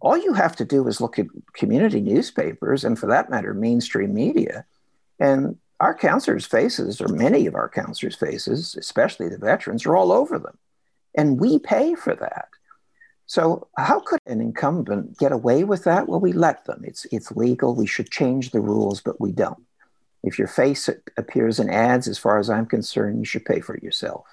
All 0.00 0.16
you 0.16 0.34
have 0.34 0.54
to 0.56 0.64
do 0.64 0.86
is 0.88 1.00
look 1.00 1.18
at 1.18 1.26
community 1.54 2.00
newspapers 2.00 2.84
and, 2.84 2.98
for 2.98 3.06
that 3.06 3.30
matter, 3.30 3.54
mainstream 3.54 4.12
media. 4.12 4.66
And 5.18 5.56
our 5.80 5.94
counselors' 5.94 6.46
faces, 6.46 7.00
or 7.00 7.08
many 7.08 7.46
of 7.46 7.54
our 7.54 7.68
counselors' 7.68 8.14
faces, 8.14 8.76
especially 8.78 9.28
the 9.28 9.38
veterans, 9.38 9.86
are 9.86 9.96
all 9.96 10.12
over 10.12 10.38
them. 10.38 10.58
And 11.16 11.40
we 11.40 11.58
pay 11.58 11.94
for 11.94 12.14
that. 12.14 12.48
So, 13.24 13.68
how 13.76 14.00
could 14.00 14.20
an 14.26 14.40
incumbent 14.40 15.18
get 15.18 15.32
away 15.32 15.64
with 15.64 15.84
that? 15.84 16.08
Well, 16.08 16.20
we 16.20 16.32
let 16.32 16.64
them. 16.66 16.82
It's, 16.84 17.06
it's 17.10 17.32
legal. 17.32 17.74
We 17.74 17.86
should 17.86 18.10
change 18.10 18.50
the 18.50 18.60
rules, 18.60 19.00
but 19.00 19.20
we 19.20 19.32
don't. 19.32 19.65
If 20.26 20.40
your 20.40 20.48
face 20.48 20.90
appears 21.16 21.60
in 21.60 21.70
ads, 21.70 22.08
as 22.08 22.18
far 22.18 22.38
as 22.40 22.50
I'm 22.50 22.66
concerned, 22.66 23.20
you 23.20 23.24
should 23.24 23.44
pay 23.44 23.60
for 23.60 23.76
it 23.76 23.82
yourself. 23.82 24.26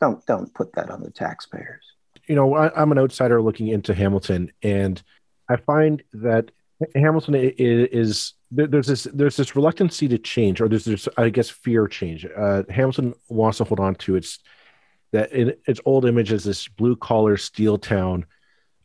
Don't 0.00 0.26
don't 0.26 0.52
put 0.52 0.72
that 0.74 0.90
on 0.90 1.00
the 1.00 1.12
taxpayers. 1.12 1.84
You 2.26 2.34
know, 2.34 2.54
I, 2.54 2.82
am 2.82 2.90
an 2.90 2.98
outsider 2.98 3.40
looking 3.40 3.68
into 3.68 3.94
Hamilton, 3.94 4.50
and 4.62 5.00
I 5.48 5.56
find 5.56 6.02
that 6.12 6.50
Hamilton 6.96 7.36
is, 7.36 7.52
is 7.92 8.32
there's 8.50 8.88
this 8.88 9.04
there's 9.04 9.36
this 9.36 9.54
reluctancy 9.54 10.08
to 10.08 10.18
change, 10.18 10.60
or 10.60 10.68
there's 10.68 10.84
this 10.84 11.08
I 11.16 11.28
guess 11.28 11.48
fear 11.48 11.86
change. 11.86 12.26
Uh, 12.26 12.64
Hamilton 12.68 13.14
wants 13.28 13.58
to 13.58 13.64
hold 13.64 13.78
on 13.78 13.94
to 13.94 14.16
its 14.16 14.40
that 15.12 15.32
its 15.32 15.80
old 15.84 16.04
image 16.04 16.32
as 16.32 16.42
this 16.42 16.66
blue 16.66 16.96
collar 16.96 17.36
steel 17.36 17.78
town. 17.78 18.26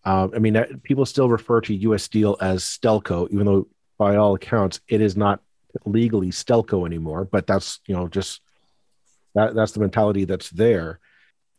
Um, 0.04 0.32
I 0.36 0.40
mean, 0.40 0.64
people 0.84 1.08
still 1.08 1.30
refer 1.30 1.62
to 1.62 1.74
U.S. 1.74 2.04
Steel 2.04 2.38
as 2.42 2.64
Stelco, 2.64 3.28
even 3.32 3.48
though 3.48 3.68
by 3.98 4.18
all 4.18 4.36
accounts 4.36 4.80
it 4.88 5.02
is 5.02 5.18
not 5.18 5.42
legally 5.86 6.30
Stelco 6.30 6.86
anymore. 6.86 7.26
But 7.26 7.48
that's 7.48 7.80
you 7.86 7.96
know 7.96 8.08
just 8.08 8.42
that 9.36 9.56
that's 9.56 9.72
the 9.72 9.80
mentality 9.80 10.26
that's 10.26 10.50
there. 10.50 11.00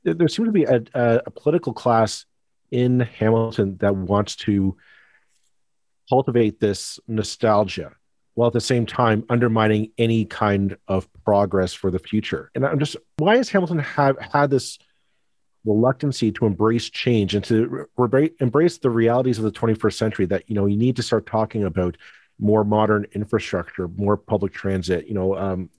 There, 0.05 0.15
there 0.15 0.29
seems 0.29 0.49
to 0.49 0.53
be 0.53 0.65
a, 0.65 0.83
a, 0.95 1.23
a 1.27 1.31
political 1.31 1.73
class 1.73 2.27
in 2.71 3.01
Hamilton 3.01 3.77
that 3.81 3.95
wants 3.95 4.35
to 4.37 4.77
cultivate 6.09 6.59
this 6.59 6.99
nostalgia 7.07 7.93
while 8.35 8.47
at 8.47 8.53
the 8.53 8.61
same 8.61 8.87
time 8.87 9.25
undermining 9.29 9.91
any 9.99 10.25
kind 10.25 10.77
of 10.89 11.07
progress 11.25 11.73
for 11.73 11.91
the 11.91 11.99
future. 11.99 12.51
And 12.55 12.65
I'm 12.65 12.79
just, 12.79 12.97
why 13.19 13.37
has 13.37 13.51
Hamilton 13.51 13.79
have 13.79 14.19
had 14.19 14.51
this 14.51 14.79
reluctancy 15.65 16.33
to 16.33 16.47
embrace 16.47 16.89
change 16.89 17.35
and 17.35 17.45
to 17.45 17.87
re- 17.97 18.31
embrace 18.41 18.79
the 18.79 18.91
realities 18.91 19.39
of 19.39 19.45
the 19.45 19.53
21st 19.53 19.95
century 19.95 20.27
that, 20.27 20.49
you 20.49 20.55
know, 20.55 20.67
you 20.67 20.77
need 20.77 20.97
to 20.97 21.03
start 21.03 21.27
talking 21.27 21.65
about 21.65 21.97
more 22.43 22.65
modern 22.65 23.07
infrastructure, 23.13 23.89
more 23.89 24.17
public 24.17 24.53
transit, 24.53 25.07
you 25.07 25.15
know, 25.15 25.37
um, 25.37 25.71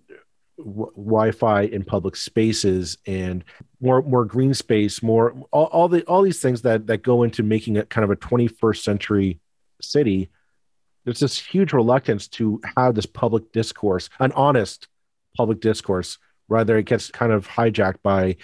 w- 0.58 0.92
Wi-Fi 0.96 1.64
in 1.64 1.84
public 1.84 2.16
spaces 2.16 2.98
and 3.06 3.44
more 3.82 4.02
more 4.02 4.26
green 4.26 4.54
space, 4.54 5.04
more 5.04 5.34
all, 5.52 5.66
all 5.66 5.88
the 5.88 6.04
all 6.06 6.22
these 6.22 6.40
things 6.40 6.62
that 6.64 6.88
that 6.88 7.04
go 7.04 7.24
into 7.24 7.44
making 7.44 7.76
it 7.76 7.90
kind 7.90 8.04
of 8.04 8.12
a 8.12 8.16
21st 8.16 8.82
century 8.82 9.40
city 9.82 10.30
there's 11.04 11.20
this 11.20 11.38
huge 11.38 11.74
reluctance 11.74 12.28
to 12.28 12.62
have 12.78 12.96
this 12.96 13.06
public 13.06 13.52
discourse, 13.52 14.10
an 14.20 14.32
honest 14.34 14.88
public 15.36 15.60
discourse, 15.60 16.18
rather 16.48 16.78
it 16.78 16.86
gets 16.86 17.12
kind 17.12 17.32
of 17.32 17.48
hijacked 17.48 18.02
by 18.02 18.38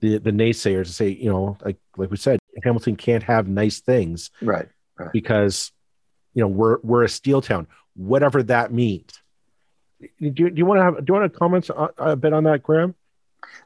the 0.00 0.18
the 0.18 0.30
naysayers 0.30 0.86
to 0.86 0.92
say, 0.92 1.08
you 1.08 1.30
know, 1.30 1.58
like 1.64 1.76
like 1.96 2.10
we 2.10 2.16
said, 2.16 2.38
Hamilton 2.62 2.96
can't 2.96 3.24
have 3.24 3.48
nice 3.48 3.80
things, 3.80 4.30
right? 4.40 4.68
Right. 4.98 5.12
Because 5.12 5.72
you 6.38 6.44
know 6.44 6.48
we're 6.48 6.78
we're 6.84 7.02
a 7.02 7.08
steel 7.08 7.42
town, 7.42 7.66
whatever 7.96 8.44
that 8.44 8.72
means. 8.72 9.20
Do, 10.20 10.30
do 10.30 10.52
you 10.54 10.64
want 10.64 10.78
to 10.78 10.84
have 10.84 11.04
do 11.04 11.12
you 11.12 11.18
want 11.18 11.32
to 11.32 11.36
comment 11.36 11.68
a, 11.68 12.12
a 12.12 12.16
bit 12.16 12.32
on 12.32 12.44
that, 12.44 12.62
Graham? 12.62 12.94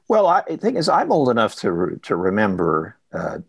Well, 0.09 0.27
I, 0.27 0.43
the 0.49 0.57
thing 0.57 0.79
is, 0.79 0.89
I'm 0.89 1.13
old 1.13 1.29
enough 1.29 1.55
to 1.57 2.01
to 2.03 2.17
remember 2.17 2.97
uh, 3.13 3.41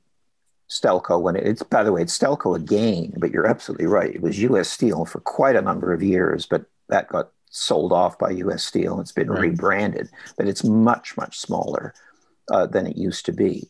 Stelco 0.70 1.22
when 1.22 1.38
it, 1.38 1.48
it's 1.48 1.64
by 1.64 1.84
the 1.84 1.94
way 1.94 2.02
it's 2.02 2.18
Stelco 2.18 2.54
again, 2.54 3.14
but 3.16 3.32
you're 3.32 3.48
absolutely 3.48 3.86
right. 3.86 4.14
It 4.14 4.22
was 4.22 4.42
U.S. 4.42 4.70
Steel 4.70 5.06
for 5.06 5.22
quite 5.22 5.56
a 5.56 5.62
number 5.62 5.94
of 5.94 6.04
years, 6.04 6.46
but 6.46 6.66
that 6.90 7.08
got 7.08 7.30
sold 7.50 7.94
off 7.94 8.20
by 8.20 8.32
U.S. 8.32 8.66
Steel. 8.66 9.00
It's 9.00 9.14
been 9.14 9.30
right. 9.30 9.40
rebranded, 9.40 10.10
but 10.36 10.50
it's 10.50 10.66
much 10.66 11.16
much 11.16 11.40
smaller 11.40 11.94
uh, 12.52 12.68
than 12.68 12.88
it 12.88 12.98
used 12.98 13.26
to 13.28 13.32
be. 13.32 13.70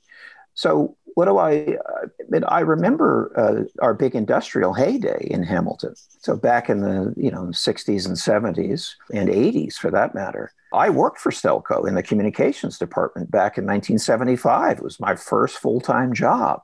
So 0.55 0.97
what 1.15 1.25
do 1.25 1.37
I? 1.37 1.77
Uh, 1.77 2.05
I, 2.05 2.23
mean, 2.29 2.43
I 2.45 2.61
remember 2.61 3.31
uh, 3.35 3.83
our 3.83 3.93
big 3.93 4.15
industrial 4.15 4.73
heyday 4.73 5.27
in 5.29 5.43
Hamilton. 5.43 5.95
So 6.19 6.35
back 6.35 6.69
in 6.69 6.81
the 6.81 7.13
you 7.15 7.31
know 7.31 7.47
60s 7.47 8.07
and 8.07 8.15
70s 8.15 8.91
and 9.13 9.29
80s, 9.29 9.75
for 9.75 9.91
that 9.91 10.15
matter, 10.15 10.51
I 10.73 10.89
worked 10.89 11.19
for 11.19 11.31
Stelco 11.31 11.87
in 11.87 11.95
the 11.95 12.03
communications 12.03 12.77
department 12.77 13.31
back 13.31 13.57
in 13.57 13.65
1975. 13.65 14.77
It 14.77 14.83
was 14.83 14.99
my 14.99 15.15
first 15.15 15.57
full 15.57 15.81
time 15.81 16.13
job. 16.13 16.61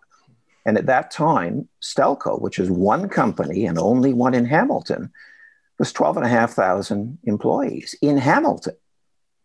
And 0.66 0.78
at 0.78 0.88
that 0.88 1.12
time, 1.12 1.68
Stelco, 1.82 2.42
which 2.42 2.60
is 2.60 2.70
one 2.70 3.10
company 3.10 3.66
and 3.66 3.78
only 3.78 4.14
one 4.14 4.34
in 4.34 4.46
Hamilton, 4.46 5.12
was 5.78 5.94
12,500 5.94 7.18
employees 7.24 7.96
in 8.02 8.18
Hamilton, 8.18 8.76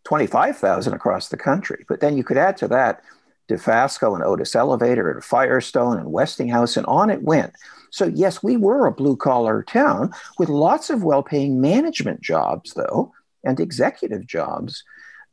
25,000 0.04 0.92
across 0.92 1.28
the 1.28 1.36
country. 1.36 1.84
But 1.88 2.00
then 2.00 2.16
you 2.16 2.24
could 2.24 2.36
add 2.36 2.56
to 2.58 2.68
that 2.68 3.02
Dofasco 3.48 4.14
and 4.14 4.24
Otis 4.24 4.54
Elevator 4.54 5.10
and 5.10 5.22
Firestone 5.22 5.98
and 5.98 6.12
Westinghouse, 6.12 6.76
and 6.76 6.86
on 6.86 7.10
it 7.10 7.22
went. 7.22 7.54
So, 7.90 8.06
yes, 8.06 8.42
we 8.42 8.56
were 8.56 8.86
a 8.86 8.92
blue 8.92 9.16
collar 9.16 9.62
town 9.62 10.12
with 10.38 10.48
lots 10.48 10.90
of 10.90 11.04
well 11.04 11.22
paying 11.22 11.60
management 11.60 12.20
jobs, 12.20 12.74
though, 12.74 13.12
and 13.44 13.60
executive 13.60 14.26
jobs. 14.26 14.82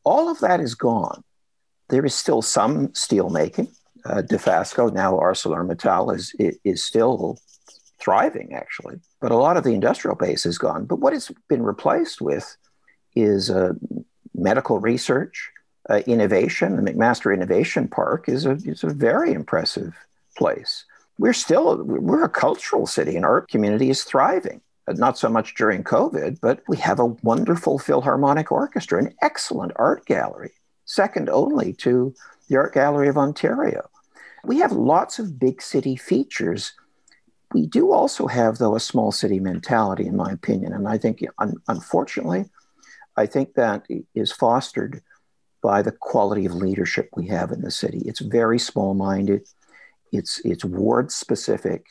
All 0.04 0.28
of 0.28 0.40
that 0.40 0.60
is 0.60 0.74
gone. 0.74 1.24
There 1.88 2.04
is 2.04 2.14
still 2.14 2.42
some 2.42 2.94
steel 2.94 3.30
making, 3.30 3.68
uh, 4.04 4.22
Dofasco, 4.22 4.92
now 4.92 5.14
ArcelorMittal, 5.14 6.14
is, 6.14 6.34
is 6.64 6.84
still 6.84 7.38
thriving, 8.00 8.52
actually. 8.54 9.00
But 9.20 9.32
a 9.32 9.36
lot 9.36 9.56
of 9.56 9.64
the 9.64 9.74
industrial 9.74 10.16
base 10.16 10.46
is 10.46 10.58
gone. 10.58 10.86
But 10.86 11.00
what 11.00 11.12
it's 11.12 11.30
been 11.48 11.62
replaced 11.62 12.20
with 12.20 12.56
is 13.14 13.50
uh, 13.50 13.72
medical 14.34 14.78
research, 14.80 15.50
uh, 15.90 16.00
innovation. 16.06 16.76
The 16.76 16.92
McMaster 16.92 17.34
Innovation 17.34 17.88
Park 17.88 18.28
is 18.28 18.46
a, 18.46 18.52
is 18.52 18.84
a 18.84 18.90
very 18.90 19.32
impressive 19.32 19.94
place. 20.36 20.84
We're 21.18 21.32
still, 21.32 21.82
we're 21.84 22.24
a 22.24 22.28
cultural 22.28 22.86
city 22.86 23.16
and 23.16 23.24
our 23.24 23.42
community 23.42 23.90
is 23.90 24.04
thriving. 24.04 24.60
Not 24.88 25.16
so 25.16 25.28
much 25.28 25.54
during 25.54 25.84
COVID, 25.84 26.40
but 26.40 26.62
we 26.66 26.76
have 26.78 26.98
a 26.98 27.06
wonderful 27.22 27.78
Philharmonic 27.78 28.50
Orchestra, 28.50 28.98
an 28.98 29.14
excellent 29.22 29.72
art 29.76 30.04
gallery, 30.06 30.52
second 30.86 31.28
only 31.30 31.72
to 31.74 32.14
the 32.48 32.56
Art 32.56 32.74
Gallery 32.74 33.08
of 33.08 33.16
Ontario. 33.16 33.88
We 34.44 34.58
have 34.58 34.72
lots 34.72 35.20
of 35.20 35.38
big 35.38 35.62
city 35.62 35.94
features. 35.94 36.72
We 37.52 37.66
do 37.66 37.92
also 37.92 38.26
have, 38.26 38.58
though, 38.58 38.74
a 38.74 38.80
small 38.80 39.12
city 39.12 39.38
mentality, 39.38 40.06
in 40.06 40.16
my 40.16 40.32
opinion. 40.32 40.72
And 40.72 40.88
I 40.88 40.98
think, 40.98 41.24
un- 41.38 41.62
unfortunately, 41.68 42.46
I 43.16 43.26
think 43.26 43.54
that 43.54 43.86
is 44.14 44.32
fostered 44.32 45.00
by 45.62 45.80
the 45.80 45.92
quality 45.92 46.44
of 46.44 46.54
leadership 46.54 47.08
we 47.16 47.26
have 47.28 47.52
in 47.52 47.62
the 47.62 47.70
city. 47.70 48.02
It's 48.04 48.20
very 48.20 48.58
small 48.58 48.94
minded, 48.94 49.46
it's, 50.10 50.40
it's 50.44 50.64
ward 50.64 51.10
specific. 51.10 51.86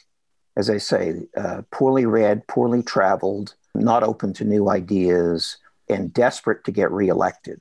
As 0.58 0.70
I 0.70 0.78
say, 0.78 1.28
uh, 1.38 1.62
poorly 1.72 2.06
read, 2.06 2.46
poorly 2.48 2.84
traveled, 2.84 3.56
not 3.74 4.04
open 4.04 4.34
to 4.34 4.44
new 4.44 4.70
ideas, 4.70 5.58
and 5.90 6.14
desperate 6.14 6.64
to 6.66 6.72
get 6.72 6.92
reelected. 6.92 7.60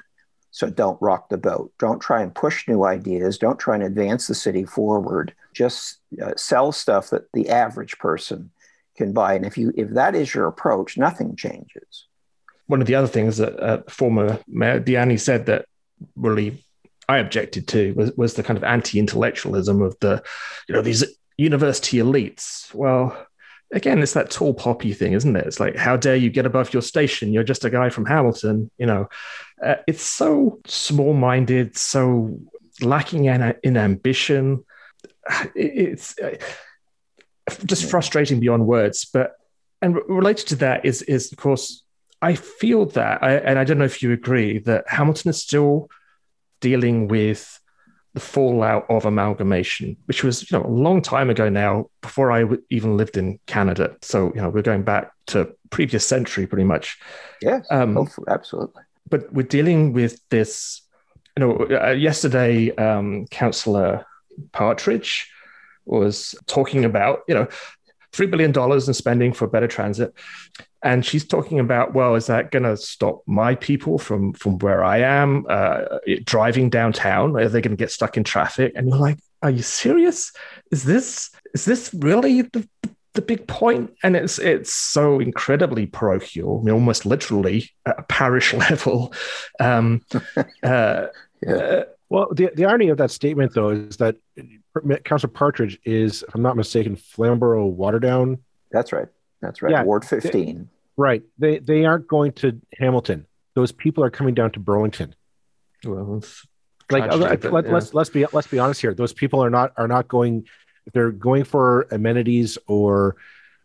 So 0.50 0.68
don't 0.68 1.00
rock 1.00 1.28
the 1.28 1.38
boat. 1.38 1.72
Don't 1.78 2.00
try 2.00 2.22
and 2.22 2.34
push 2.34 2.66
new 2.66 2.84
ideas. 2.84 3.38
Don't 3.38 3.58
try 3.58 3.76
and 3.76 3.84
advance 3.84 4.26
the 4.26 4.34
city 4.34 4.64
forward. 4.64 5.32
Just 5.52 5.98
uh, 6.22 6.32
sell 6.36 6.72
stuff 6.72 7.10
that 7.10 7.30
the 7.32 7.48
average 7.48 7.98
person 7.98 8.50
can 8.96 9.12
buy. 9.12 9.34
And 9.34 9.46
if 9.46 9.56
you 9.56 9.72
if 9.76 9.90
that 9.90 10.14
is 10.14 10.34
your 10.34 10.46
approach, 10.46 10.98
nothing 10.98 11.36
changes. 11.36 12.06
One 12.66 12.80
of 12.80 12.86
the 12.86 12.94
other 12.94 13.06
things 13.06 13.36
that 13.38 13.58
uh, 13.60 13.82
former 13.88 14.38
Mayor 14.48 14.80
Di 14.80 14.92
Ianni 14.94 15.20
said 15.20 15.46
that 15.46 15.66
really 16.16 16.62
I 17.08 17.18
objected 17.18 17.66
to 17.68 17.92
was, 17.94 18.12
was 18.12 18.34
the 18.34 18.44
kind 18.44 18.56
of 18.56 18.62
anti-intellectualism 18.62 19.82
of 19.82 19.98
the, 19.98 20.22
you 20.68 20.74
know, 20.74 20.80
these 20.80 21.04
university 21.36 21.98
elites. 21.98 22.72
Well, 22.72 23.26
again, 23.72 24.00
it's 24.00 24.12
that 24.12 24.30
tall 24.30 24.54
poppy 24.54 24.92
thing, 24.92 25.14
isn't 25.14 25.34
it? 25.34 25.46
It's 25.46 25.58
like, 25.58 25.76
how 25.76 25.96
dare 25.96 26.14
you 26.14 26.30
get 26.30 26.46
above 26.46 26.72
your 26.72 26.82
station? 26.82 27.32
You're 27.32 27.42
just 27.42 27.64
a 27.64 27.70
guy 27.70 27.88
from 27.88 28.06
Hamilton. 28.06 28.70
You 28.78 28.86
know, 28.86 29.08
uh, 29.60 29.76
it's 29.88 30.04
so 30.04 30.60
small 30.66 31.12
minded, 31.12 31.76
so 31.76 32.38
lacking 32.80 33.24
in, 33.24 33.54
in 33.64 33.76
ambition. 33.76 34.64
It's 35.54 36.16
uh, 36.18 36.36
just 37.64 37.90
frustrating 37.90 38.38
beyond 38.38 38.66
words. 38.66 39.04
But 39.04 39.32
and 39.82 39.96
related 40.08 40.46
to 40.48 40.56
that 40.56 40.84
is 40.84 41.02
is 41.02 41.32
of 41.32 41.38
course 41.38 41.82
I 42.22 42.34
feel 42.34 42.86
that, 42.86 43.22
I, 43.22 43.36
and 43.36 43.58
I 43.58 43.64
don't 43.64 43.78
know 43.78 43.84
if 43.84 44.02
you 44.02 44.12
agree 44.12 44.58
that 44.60 44.84
Hamilton 44.88 45.30
is 45.30 45.42
still 45.42 45.88
dealing 46.60 47.08
with 47.08 47.60
the 48.14 48.20
fallout 48.20 48.86
of 48.90 49.04
amalgamation, 49.04 49.96
which 50.06 50.24
was 50.24 50.50
you 50.50 50.58
know 50.58 50.64
a 50.64 50.68
long 50.68 51.00
time 51.00 51.30
ago 51.30 51.48
now, 51.48 51.86
before 52.02 52.32
I 52.32 52.40
w- 52.40 52.62
even 52.70 52.96
lived 52.96 53.16
in 53.16 53.38
Canada. 53.46 53.96
So 54.02 54.32
you 54.34 54.42
know 54.42 54.50
we're 54.50 54.62
going 54.62 54.82
back 54.82 55.12
to 55.28 55.54
previous 55.70 56.06
century 56.06 56.46
pretty 56.46 56.64
much. 56.64 56.98
Yes, 57.40 57.66
um, 57.70 58.08
absolutely. 58.28 58.82
But 59.08 59.32
we're 59.32 59.46
dealing 59.46 59.92
with 59.92 60.20
this. 60.30 60.82
You 61.36 61.46
know, 61.46 61.80
uh, 61.80 61.90
yesterday, 61.90 62.74
um, 62.74 63.26
Councillor 63.28 64.04
Partridge 64.52 65.30
was 65.84 66.34
talking 66.46 66.84
about 66.84 67.20
you 67.28 67.34
know 67.34 67.46
three 68.12 68.26
billion 68.26 68.50
dollars 68.50 68.88
in 68.88 68.94
spending 68.94 69.32
for 69.32 69.46
better 69.46 69.68
transit, 69.68 70.12
and 70.82 71.04
she's 71.04 71.26
talking 71.26 71.58
about 71.58 71.94
well 71.94 72.14
is 72.14 72.26
that 72.26 72.50
going 72.50 72.62
to 72.62 72.76
stop 72.76 73.22
my 73.26 73.54
people 73.54 73.98
from 73.98 74.32
from 74.32 74.58
where 74.58 74.84
i 74.84 74.98
am 74.98 75.46
uh, 75.48 75.82
driving 76.24 76.70
downtown 76.70 77.36
are 77.36 77.48
they 77.48 77.60
going 77.60 77.76
to 77.76 77.80
get 77.80 77.90
stuck 77.90 78.16
in 78.16 78.24
traffic 78.24 78.72
and 78.74 78.88
you're 78.88 78.98
like 78.98 79.18
are 79.42 79.50
you 79.50 79.62
serious 79.62 80.32
is 80.70 80.84
this 80.84 81.30
is 81.54 81.64
this 81.64 81.94
really 81.94 82.42
the, 82.42 82.68
the 83.14 83.22
big 83.22 83.46
point, 83.46 83.92
and 84.02 84.14
it's 84.14 84.38
it's 84.38 84.72
so 84.72 85.18
incredibly 85.18 85.86
parochial, 85.86 86.60
I 86.60 86.64
mean, 86.64 86.74
almost 86.74 87.04
literally 87.06 87.70
at 87.86 87.98
a 87.98 88.02
parish 88.02 88.54
level. 88.54 89.12
Um, 89.58 90.02
uh, 90.62 91.06
yeah. 91.42 91.52
Uh, 91.52 91.84
well, 92.08 92.28
the, 92.32 92.50
the 92.54 92.64
irony 92.64 92.88
of 92.88 92.98
that 92.98 93.12
statement, 93.12 93.54
though, 93.54 93.70
is 93.70 93.96
that 93.98 94.16
Councillor 95.04 95.32
Partridge 95.32 95.78
is, 95.84 96.24
if 96.26 96.34
I'm 96.34 96.42
not 96.42 96.56
mistaken, 96.56 96.96
Flamborough 96.96 97.70
Waterdown. 97.70 98.40
That's 98.72 98.92
right. 98.92 99.06
That's 99.40 99.62
right. 99.62 99.72
Yeah, 99.72 99.84
Ward 99.84 100.04
15. 100.04 100.30
They, 100.32 100.64
right. 100.96 101.22
They 101.38 101.58
they 101.58 101.84
aren't 101.84 102.08
going 102.08 102.32
to 102.34 102.60
Hamilton. 102.78 103.26
Those 103.54 103.72
people 103.72 104.04
are 104.04 104.10
coming 104.10 104.34
down 104.34 104.52
to 104.52 104.60
Burlington. 104.60 105.14
Well, 105.84 106.22
like 106.90 107.10
let, 107.12 107.44
us 107.44 107.44
yeah. 107.44 107.50
let's, 107.50 107.94
let's 107.94 108.10
be 108.10 108.26
let's 108.32 108.48
be 108.48 108.58
honest 108.58 108.80
here. 108.80 108.94
Those 108.94 109.12
people 109.12 109.42
are 109.42 109.50
not 109.50 109.72
are 109.76 109.88
not 109.88 110.08
going. 110.08 110.46
They're 110.92 111.10
going 111.10 111.44
for 111.44 111.86
amenities 111.90 112.58
or 112.66 113.16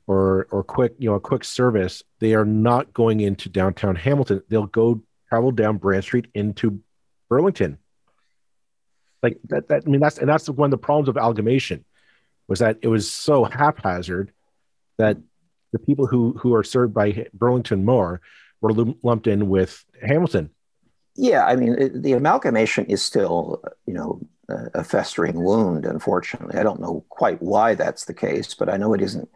or 0.07 0.47
or 0.51 0.63
quick 0.63 0.93
you 0.99 1.09
know 1.09 1.15
a 1.15 1.19
quick 1.19 1.43
service, 1.43 2.03
they 2.19 2.33
are 2.35 2.45
not 2.45 2.93
going 2.93 3.19
into 3.19 3.49
downtown 3.49 3.95
Hamilton. 3.95 4.43
They'll 4.49 4.67
go 4.67 5.01
travel 5.29 5.51
down 5.51 5.77
Brant 5.77 6.03
Street 6.03 6.27
into 6.33 6.81
Burlington. 7.29 7.79
Like 9.23 9.39
that, 9.45 9.67
that 9.69 9.83
I 9.85 9.89
mean 9.89 10.01
that's 10.01 10.19
and 10.19 10.29
that's 10.29 10.49
one 10.49 10.67
of 10.67 10.71
the 10.71 10.77
problems 10.77 11.09
of 11.09 11.17
amalgamation 11.17 11.85
was 12.47 12.59
that 12.59 12.77
it 12.81 12.87
was 12.87 13.09
so 13.09 13.43
haphazard 13.43 14.31
that 14.97 15.17
the 15.75 15.85
people 15.85 16.07
who 16.07 16.31
who 16.39 16.53
are 16.53 16.63
served 16.63 16.93
by 16.93 17.27
Burlington 17.33 17.83
more 17.83 18.21
were 18.61 18.71
lumped 19.03 19.27
in 19.27 19.49
with 19.49 19.83
Hamilton. 20.01 20.49
Yeah, 21.15 21.45
I 21.45 21.57
mean 21.57 22.01
the 22.01 22.13
amalgamation 22.13 22.85
is 22.85 23.01
still 23.01 23.61
you 23.85 23.93
know 23.93 24.21
a 24.47 24.85
festering 24.85 25.43
wound. 25.43 25.85
Unfortunately, 25.85 26.57
I 26.57 26.63
don't 26.63 26.79
know 26.79 27.03
quite 27.09 27.41
why 27.41 27.75
that's 27.75 28.05
the 28.05 28.13
case, 28.13 28.53
but 28.53 28.69
I 28.69 28.77
know 28.77 28.93
it 28.93 29.01
isn't 29.01 29.29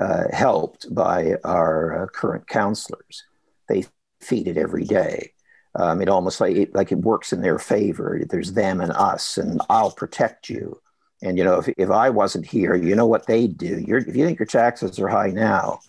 uh, 0.00 0.24
helped 0.32 0.92
by 0.92 1.34
our 1.44 2.02
uh, 2.02 2.06
current 2.08 2.48
councillors. 2.48 3.22
They 3.68 3.84
feed 4.20 4.48
it 4.48 4.56
every 4.56 4.84
day. 4.84 5.32
Um, 5.76 6.02
it 6.02 6.08
almost 6.08 6.40
like 6.40 6.56
it, 6.56 6.74
like 6.74 6.90
it 6.90 6.98
works 6.98 7.32
in 7.32 7.40
their 7.40 7.60
favor. 7.60 8.20
There's 8.28 8.54
them 8.54 8.80
and 8.80 8.90
us, 8.90 9.38
and 9.38 9.60
I'll 9.68 9.92
protect 9.92 10.50
you. 10.50 10.80
And 11.22 11.36
you 11.36 11.44
know, 11.44 11.58
if, 11.58 11.68
if 11.76 11.90
I 11.90 12.10
wasn't 12.10 12.46
here, 12.46 12.74
you 12.74 12.94
know 12.94 13.06
what 13.06 13.26
they'd 13.26 13.56
do. 13.56 13.82
You're, 13.86 13.98
if 13.98 14.14
you 14.14 14.24
think 14.24 14.38
your 14.38 14.46
taxes 14.46 14.98
are 14.98 15.08
high 15.08 15.30
now, 15.30 15.80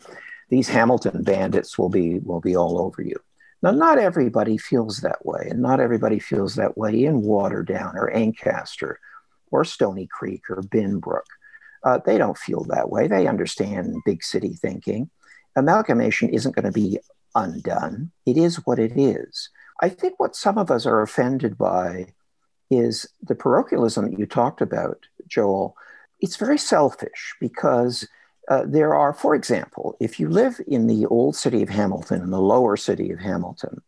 these 0.49 0.67
Hamilton 0.67 1.23
bandits 1.23 1.77
will 1.77 1.89
be 1.89 2.19
will 2.19 2.41
be 2.41 2.55
all 2.55 2.79
over 2.79 3.01
you. 3.01 3.15
Now, 3.61 3.71
not 3.71 3.99
everybody 3.99 4.57
feels 4.57 5.01
that 5.01 5.25
way, 5.25 5.47
and 5.49 5.61
not 5.61 5.79
everybody 5.79 6.19
feels 6.19 6.55
that 6.55 6.77
way 6.77 7.03
in 7.03 7.21
Waterdown 7.21 7.95
or 7.95 8.09
Ancaster 8.09 8.99
or 9.51 9.65
Stoney 9.65 10.07
Creek 10.07 10.49
or 10.49 10.61
Binbrook. 10.61 11.25
Uh, 11.83 11.99
they 12.05 12.17
don't 12.17 12.37
feel 12.37 12.63
that 12.65 12.89
way. 12.89 13.07
They 13.07 13.27
understand 13.27 13.95
big 14.05 14.23
city 14.23 14.53
thinking. 14.53 15.09
Amalgamation 15.55 16.29
isn't 16.29 16.55
going 16.55 16.65
to 16.65 16.71
be 16.71 16.99
undone. 17.35 18.11
It 18.25 18.37
is 18.37 18.57
what 18.65 18.79
it 18.79 18.97
is. 18.97 19.49
I 19.81 19.89
think 19.89 20.19
what 20.19 20.35
some 20.35 20.57
of 20.57 20.71
us 20.71 20.85
are 20.85 21.01
offended 21.01 21.57
by 21.57 22.13
is 22.69 23.07
the 23.21 23.35
parochialism 23.35 24.09
that 24.09 24.19
you 24.19 24.25
talked 24.25 24.61
about, 24.61 25.05
Joel. 25.29 25.75
It's 26.19 26.35
very 26.35 26.57
selfish 26.57 27.35
because 27.39 28.07
uh, 28.49 28.63
there 28.65 28.95
are, 28.95 29.13
for 29.13 29.35
example, 29.35 29.95
if 29.99 30.19
you 30.19 30.27
live 30.27 30.59
in 30.67 30.87
the 30.87 31.05
old 31.05 31.35
city 31.35 31.61
of 31.61 31.69
Hamilton, 31.69 32.21
in 32.21 32.31
the 32.31 32.41
lower 32.41 32.75
city 32.75 33.11
of 33.11 33.19
Hamilton, 33.19 33.81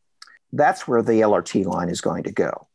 that's 0.54 0.88
where 0.88 1.02
the 1.02 1.22
LRT 1.22 1.66
line 1.66 1.90
is 1.90 2.02
going 2.02 2.24
to 2.24 2.32
go. 2.32 2.68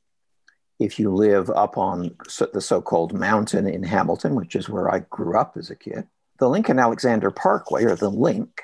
If 0.78 0.98
you 0.98 1.14
live 1.14 1.48
up 1.50 1.78
on 1.78 2.16
the 2.52 2.60
so 2.60 2.82
called 2.82 3.14
mountain 3.14 3.66
in 3.66 3.82
Hamilton, 3.82 4.34
which 4.34 4.56
is 4.56 4.68
where 4.68 4.92
I 4.92 5.00
grew 5.10 5.38
up 5.38 5.56
as 5.56 5.70
a 5.70 5.76
kid, 5.76 6.06
the 6.38 6.48
Lincoln 6.48 6.78
Alexander 6.78 7.30
Parkway, 7.30 7.84
or 7.84 7.96
the 7.96 8.10
Link, 8.10 8.62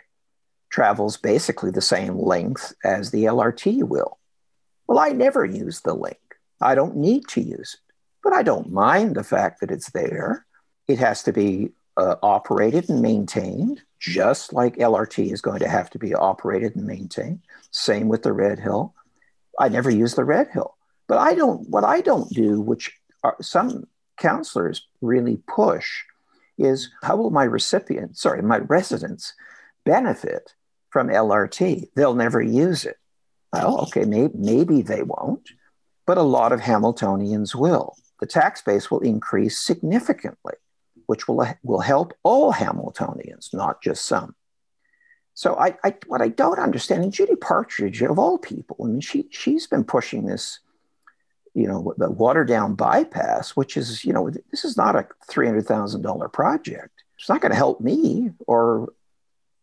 travels 0.70 1.16
basically 1.16 1.70
the 1.70 1.80
same 1.80 2.18
length 2.18 2.74
as 2.84 3.10
the 3.10 3.24
LRT 3.24 3.84
will. 3.84 4.18
Well, 4.86 4.98
I 4.98 5.10
never 5.10 5.44
use 5.44 5.80
the 5.80 5.94
Link, 5.94 6.18
I 6.60 6.74
don't 6.74 6.96
need 6.96 7.28
to 7.28 7.40
use 7.40 7.76
it, 7.78 7.91
but 8.22 8.32
I 8.32 8.42
don't 8.42 8.72
mind 8.72 9.14
the 9.14 9.24
fact 9.24 9.61
that 9.61 9.70
it's 9.70 9.90
there. 9.90 10.46
It 10.88 10.98
has 10.98 11.22
to 11.24 11.32
be 11.32 11.72
uh, 11.96 12.16
operated 12.22 12.88
and 12.88 13.02
maintained, 13.02 13.82
just 13.98 14.52
like 14.52 14.76
LRT 14.76 15.32
is 15.32 15.40
going 15.40 15.61
to 15.61 15.68
have 15.68 15.90
to 15.90 15.98
be 15.98 16.14
operated 16.14 16.76
and 16.76 16.87
maintained. 16.87 17.40
Same 17.70 18.08
with 18.08 18.22
the 18.22 18.32
Red 18.32 18.58
Hill. 18.58 18.94
I 19.58 19.68
never 19.68 19.90
use 19.90 20.14
the 20.14 20.24
Red 20.24 20.48
Hill, 20.48 20.76
but 21.06 21.18
I 21.18 21.35
don't. 21.35 21.68
What 21.68 21.85
I 21.85 22.00
don't 22.00 22.30
do, 22.30 22.61
which 22.61 22.92
are, 23.22 23.37
some 23.40 23.87
councillors 24.16 24.87
really 25.00 25.38
push, 25.46 26.02
is 26.58 26.90
how 27.02 27.16
will 27.16 27.30
my 27.30 27.44
recipient, 27.44 28.16
sorry, 28.16 28.42
my 28.42 28.58
residents 28.58 29.35
benefit 29.85 30.54
from 30.90 31.08
LRT? 31.08 31.90
They'll 31.94 32.14
never 32.14 32.40
use 32.40 32.85
it. 32.85 32.96
Well, 33.52 33.82
okay, 33.82 34.04
maybe 34.04 34.80
they 34.80 35.02
won't, 35.02 35.50
but 36.06 36.16
a 36.16 36.22
lot 36.22 36.52
of 36.52 36.61
Hamiltonians 36.61 37.54
will. 37.54 37.96
The 38.22 38.28
tax 38.28 38.62
base 38.62 38.88
will 38.88 39.00
increase 39.00 39.58
significantly, 39.58 40.54
which 41.06 41.26
will, 41.26 41.44
will 41.64 41.80
help 41.80 42.16
all 42.22 42.52
Hamiltonians, 42.52 43.52
not 43.52 43.82
just 43.82 44.04
some. 44.04 44.37
So 45.35 45.56
I, 45.56 45.76
I, 45.82 45.96
what 46.06 46.22
I 46.22 46.28
don't 46.28 46.61
understand, 46.61 47.02
and 47.02 47.12
Judy 47.12 47.35
Partridge, 47.35 48.00
of 48.00 48.20
all 48.20 48.38
people, 48.38 48.76
I 48.80 48.87
mean, 48.87 49.00
she 49.00 49.26
she's 49.32 49.66
been 49.66 49.82
pushing 49.82 50.26
this, 50.26 50.61
you 51.52 51.66
know, 51.66 51.94
the 51.96 52.12
Waterdown 52.12 52.76
bypass, 52.76 53.56
which 53.56 53.76
is, 53.76 54.04
you 54.04 54.12
know, 54.12 54.30
this 54.52 54.64
is 54.64 54.76
not 54.76 54.94
a 54.94 55.08
three 55.28 55.46
hundred 55.46 55.66
thousand 55.66 56.02
dollar 56.02 56.28
project. 56.28 57.02
It's 57.18 57.28
not 57.28 57.40
going 57.40 57.50
to 57.50 57.56
help 57.56 57.80
me 57.80 58.30
or, 58.46 58.92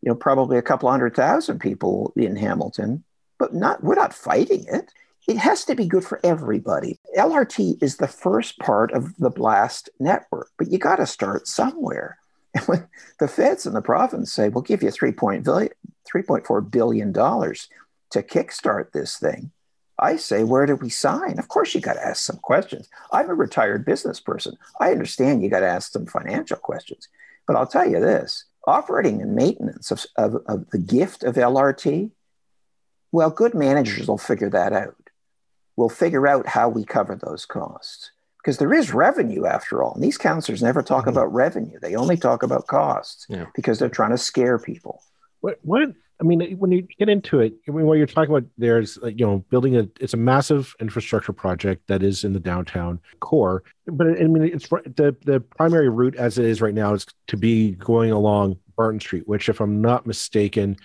you 0.02 0.10
know, 0.10 0.14
probably 0.14 0.58
a 0.58 0.62
couple 0.62 0.90
hundred 0.90 1.16
thousand 1.16 1.60
people 1.60 2.12
in 2.14 2.36
Hamilton 2.36 3.04
but 3.40 3.54
not 3.54 3.82
we're 3.82 3.96
not 3.96 4.14
fighting 4.14 4.66
it. 4.68 4.92
It 5.30 5.38
has 5.38 5.64
to 5.66 5.76
be 5.76 5.86
good 5.86 6.04
for 6.04 6.18
everybody. 6.24 6.98
LRT 7.16 7.80
is 7.80 7.98
the 7.98 8.08
first 8.08 8.58
part 8.58 8.90
of 8.90 9.16
the 9.16 9.30
BLAST 9.30 9.88
network, 10.00 10.50
but 10.58 10.72
you 10.72 10.78
got 10.78 10.96
to 10.96 11.06
start 11.06 11.46
somewhere. 11.46 12.18
And 12.52 12.64
when 12.64 12.88
the 13.20 13.28
feds 13.28 13.64
and 13.64 13.76
the 13.76 13.80
province 13.80 14.32
say, 14.32 14.48
we'll 14.48 14.62
give 14.62 14.82
you 14.82 14.88
$3.4 14.88 16.70
billion 16.72 17.12
to 17.12 18.22
kickstart 18.24 18.90
this 18.90 19.18
thing, 19.18 19.52
I 20.00 20.16
say, 20.16 20.42
where 20.42 20.66
do 20.66 20.74
we 20.74 20.88
sign? 20.88 21.38
Of 21.38 21.46
course, 21.46 21.76
you 21.76 21.80
got 21.80 21.92
to 21.92 22.04
ask 22.04 22.24
some 22.24 22.38
questions. 22.38 22.88
I'm 23.12 23.30
a 23.30 23.34
retired 23.34 23.84
business 23.84 24.18
person. 24.18 24.56
I 24.80 24.90
understand 24.90 25.44
you 25.44 25.48
got 25.48 25.60
to 25.60 25.68
ask 25.68 25.92
some 25.92 26.06
financial 26.06 26.56
questions. 26.56 27.06
But 27.46 27.54
I'll 27.54 27.68
tell 27.68 27.88
you 27.88 28.00
this 28.00 28.46
operating 28.66 29.22
and 29.22 29.36
maintenance 29.36 29.92
of, 29.92 30.04
of, 30.16 30.42
of 30.48 30.68
the 30.70 30.78
gift 30.78 31.22
of 31.22 31.36
LRT 31.36 32.10
well, 33.12 33.30
good 33.30 33.54
managers 33.54 34.06
will 34.06 34.18
figure 34.18 34.50
that 34.50 34.72
out. 34.72 34.94
We'll 35.80 35.88
figure 35.88 36.28
out 36.28 36.46
how 36.46 36.68
we 36.68 36.84
cover 36.84 37.16
those 37.16 37.46
costs 37.46 38.10
because 38.36 38.58
there 38.58 38.74
is 38.74 38.92
revenue 38.92 39.46
after 39.46 39.82
all. 39.82 39.94
And 39.94 40.04
these 40.04 40.18
counselors 40.18 40.62
never 40.62 40.82
talk 40.82 41.06
mm-hmm. 41.06 41.08
about 41.16 41.32
revenue; 41.32 41.78
they 41.80 41.94
only 41.94 42.18
talk 42.18 42.42
about 42.42 42.66
costs 42.66 43.24
yeah. 43.30 43.46
because 43.54 43.78
they're 43.78 43.88
trying 43.88 44.10
to 44.10 44.18
scare 44.18 44.58
people. 44.58 45.02
What? 45.40 45.58
What? 45.62 45.94
I 46.20 46.22
mean, 46.22 46.58
when 46.58 46.70
you 46.70 46.82
get 46.82 47.08
into 47.08 47.40
it, 47.40 47.54
I 47.66 47.70
mean, 47.70 47.86
what 47.86 47.96
you're 47.96 48.06
talking 48.06 48.30
about, 48.34 48.46
there's 48.58 48.98
you 49.02 49.24
know, 49.24 49.38
building 49.48 49.78
a 49.78 49.88
it's 50.00 50.12
a 50.12 50.18
massive 50.18 50.76
infrastructure 50.78 51.32
project 51.32 51.86
that 51.86 52.02
is 52.02 52.24
in 52.24 52.34
the 52.34 52.40
downtown 52.40 53.00
core. 53.20 53.62
But 53.86 54.06
I 54.06 54.24
mean, 54.24 54.44
it's 54.44 54.68
the 54.68 55.16
the 55.24 55.40
primary 55.40 55.88
route 55.88 56.16
as 56.16 56.36
it 56.36 56.44
is 56.44 56.60
right 56.60 56.74
now 56.74 56.92
is 56.92 57.06
to 57.28 57.38
be 57.38 57.70
going 57.70 58.10
along 58.10 58.58
Barton 58.76 59.00
Street, 59.00 59.26
which, 59.26 59.48
if 59.48 59.60
I'm 59.60 59.80
not 59.80 60.06
mistaken, 60.06 60.76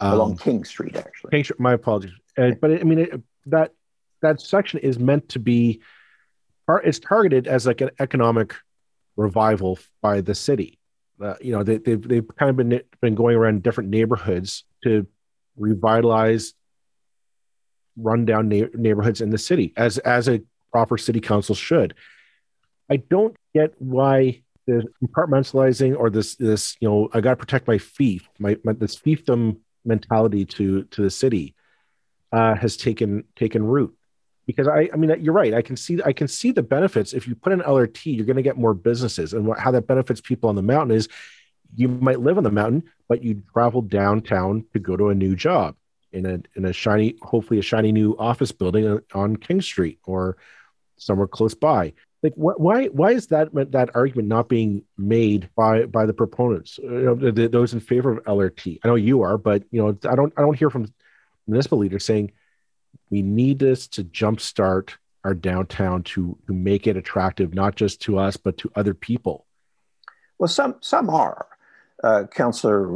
um, 0.00 0.14
along 0.14 0.36
King 0.38 0.64
Street, 0.64 0.96
actually. 0.96 1.32
King 1.32 1.44
Street, 1.44 1.60
my 1.60 1.74
apologies. 1.74 2.12
Uh, 2.38 2.52
but 2.58 2.70
I 2.70 2.82
mean, 2.82 3.00
it, 3.00 3.22
that 3.44 3.72
that 4.22 4.40
section 4.40 4.80
is 4.80 4.98
meant 4.98 5.28
to 5.30 5.38
be, 5.38 5.80
it's 6.84 6.98
targeted 6.98 7.46
as 7.46 7.66
like 7.66 7.80
an 7.80 7.90
economic 7.98 8.54
revival 9.16 9.78
by 10.00 10.20
the 10.20 10.34
city. 10.34 10.78
Uh, 11.20 11.34
you 11.40 11.52
know, 11.52 11.64
they, 11.64 11.78
they've 11.78 12.06
they've 12.06 12.28
kind 12.38 12.50
of 12.50 12.56
been 12.56 12.80
been 13.00 13.14
going 13.16 13.36
around 13.36 13.62
different 13.62 13.90
neighborhoods 13.90 14.64
to 14.84 15.06
revitalize 15.56 16.54
rundown 17.96 18.48
na- 18.48 18.68
neighborhoods 18.74 19.20
in 19.20 19.30
the 19.30 19.38
city, 19.38 19.72
as 19.76 19.98
as 19.98 20.28
a 20.28 20.40
proper 20.70 20.96
city 20.96 21.20
council 21.20 21.56
should. 21.56 21.94
I 22.88 22.96
don't 22.96 23.36
get 23.52 23.74
why 23.78 24.42
the 24.66 24.84
compartmentalizing 25.02 25.98
or 25.98 26.08
this 26.08 26.36
this 26.36 26.76
you 26.80 26.88
know 26.88 27.08
I 27.12 27.20
got 27.20 27.30
to 27.30 27.36
protect 27.36 27.66
my 27.66 27.78
fief, 27.78 28.22
my, 28.38 28.56
my 28.62 28.72
this 28.72 28.96
fiefdom 28.96 29.58
mentality 29.84 30.44
to 30.44 30.84
to 30.84 31.02
the 31.02 31.10
city 31.10 31.56
uh, 32.32 32.54
has 32.54 32.76
taken 32.76 33.24
taken 33.34 33.64
root 33.64 33.97
because 34.48 34.66
I, 34.66 34.88
I 34.92 34.96
mean 34.96 35.14
you're 35.20 35.34
right. 35.34 35.52
I 35.52 35.62
can 35.62 35.76
see 35.76 36.00
i 36.04 36.12
can 36.12 36.26
see 36.26 36.50
the 36.50 36.62
benefits. 36.62 37.12
If 37.12 37.28
you 37.28 37.36
put 37.36 37.52
an 37.52 37.60
lrt 37.60 38.00
you're 38.06 38.26
going 38.26 38.36
to 38.36 38.42
get 38.42 38.56
more 38.56 38.74
businesses 38.74 39.34
and 39.34 39.46
what, 39.46 39.60
how 39.60 39.70
that 39.70 39.86
benefits 39.86 40.20
people 40.20 40.48
on 40.48 40.56
the 40.56 40.62
mountain 40.62 40.96
is 40.96 41.08
you 41.76 41.86
might 41.86 42.20
live 42.20 42.38
on 42.38 42.44
the 42.44 42.50
mountain 42.50 42.82
but 43.08 43.22
you 43.22 43.42
travel 43.52 43.82
downtown 43.82 44.64
to 44.72 44.78
go 44.80 44.96
to 44.96 45.10
a 45.10 45.14
new 45.14 45.36
job 45.36 45.76
in 46.12 46.24
a 46.24 46.40
in 46.56 46.64
a 46.64 46.72
shiny 46.72 47.14
hopefully 47.22 47.60
a 47.60 47.62
shiny 47.62 47.92
new 47.92 48.16
office 48.18 48.50
building 48.50 48.98
on 49.14 49.36
king 49.36 49.60
street 49.60 49.98
or 50.04 50.38
somewhere 50.96 51.28
close 51.28 51.54
by. 51.54 51.92
Like 52.22 52.34
wh- 52.34 52.58
why 52.58 52.86
why 52.86 53.12
is 53.12 53.26
that 53.28 53.50
that 53.52 53.90
argument 53.94 54.28
not 54.28 54.48
being 54.48 54.82
made 54.96 55.50
by 55.56 55.84
by 55.84 56.06
the 56.06 56.14
proponents 56.14 56.78
uh, 56.82 57.14
the, 57.14 57.48
those 57.52 57.74
in 57.74 57.80
favor 57.80 58.10
of 58.10 58.24
lrt 58.24 58.80
i 58.82 58.88
know 58.88 58.96
you 58.96 59.22
are 59.22 59.38
but 59.38 59.62
you 59.70 59.80
know 59.80 59.96
i 60.10 60.16
don't 60.16 60.32
i 60.36 60.40
don't 60.40 60.58
hear 60.58 60.68
from 60.68 60.92
municipal 61.46 61.78
leaders 61.78 62.04
saying 62.04 62.32
we 63.10 63.22
need 63.22 63.58
this 63.58 63.86
to 63.88 64.04
jumpstart 64.04 64.94
our 65.24 65.34
downtown 65.34 66.02
to 66.02 66.36
to 66.46 66.52
make 66.52 66.86
it 66.86 66.96
attractive 66.96 67.54
not 67.54 67.74
just 67.74 68.00
to 68.02 68.18
us 68.18 68.36
but 68.36 68.56
to 68.58 68.70
other 68.74 68.94
people 68.94 69.46
well 70.38 70.48
some 70.48 70.76
some 70.80 71.10
are 71.10 71.46
uh, 72.04 72.24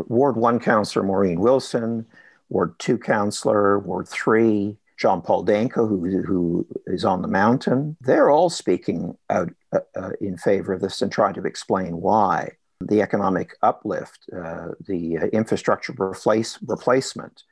ward 0.09 0.37
1 0.37 0.61
councillor 0.61 1.05
maureen 1.05 1.41
wilson 1.41 2.07
ward 2.49 2.79
2 2.79 2.99
councillor 2.99 3.79
ward 3.79 4.09
3 4.09 4.77
John 5.03 5.21
Paul 5.21 5.43
Danko, 5.43 5.89
who, 5.89 6.23
who 6.23 6.65
is 6.87 7.05
on 7.05 7.23
the 7.23 7.29
mountain, 7.29 7.97
they're 8.01 8.31
all 8.31 8.49
speaking 8.49 9.19
out 9.31 9.51
uh, 9.73 9.81
uh, 9.97 10.11
in 10.21 10.37
favor 10.37 10.73
of 10.73 10.81
this 10.81 11.03
and 11.03 11.11
trying 11.11 11.35
to 11.35 11.45
explain 11.45 12.01
why. 12.01 12.53
The 12.81 13.03
economic 13.03 13.57
uplift, 13.63 14.21
uh, 14.33 14.69
the 14.87 15.19
uh, 15.19 15.27
infrastructure 15.33 15.93
replace, 15.99 16.57
replacement. 16.65 17.43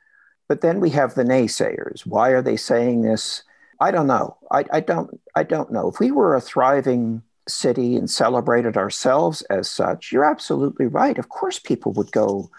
But 0.51 0.59
then 0.59 0.81
we 0.81 0.89
have 0.89 1.15
the 1.15 1.23
naysayers. 1.23 2.05
Why 2.05 2.31
are 2.31 2.41
they 2.41 2.57
saying 2.57 3.03
this? 3.03 3.43
I 3.79 3.89
don't 3.89 4.05
know. 4.05 4.35
I, 4.51 4.65
I 4.73 4.81
don't. 4.81 5.17
I 5.33 5.43
don't 5.43 5.71
know. 5.71 5.87
If 5.87 6.01
we 6.01 6.11
were 6.11 6.35
a 6.35 6.41
thriving 6.41 7.21
city 7.47 7.95
and 7.95 8.09
celebrated 8.09 8.75
ourselves 8.75 9.43
as 9.43 9.69
such, 9.69 10.11
you're 10.11 10.29
absolutely 10.29 10.87
right. 10.87 11.17
Of 11.17 11.29
course, 11.29 11.57
people 11.57 11.93
would 11.93 12.11
go 12.11 12.49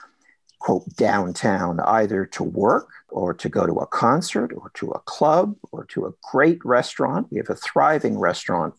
quote 0.58 0.88
downtown 0.96 1.80
either 1.80 2.24
to 2.24 2.42
work 2.42 2.88
or 3.10 3.34
to 3.34 3.50
go 3.50 3.66
to 3.66 3.74
a 3.74 3.86
concert 3.86 4.54
or 4.56 4.70
to 4.76 4.92
a 4.92 5.00
club 5.00 5.54
or 5.70 5.84
to 5.90 6.06
a 6.06 6.14
great 6.32 6.64
restaurant. 6.64 7.26
We 7.30 7.36
have 7.36 7.50
a 7.50 7.56
thriving 7.56 8.18
restaurant 8.18 8.72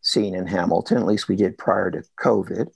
scene 0.00 0.34
in 0.34 0.46
Hamilton, 0.46 0.96
at 0.96 1.06
least 1.06 1.28
we 1.28 1.36
did 1.36 1.58
prior 1.58 1.90
to 1.90 2.02
COVID. 2.18 2.68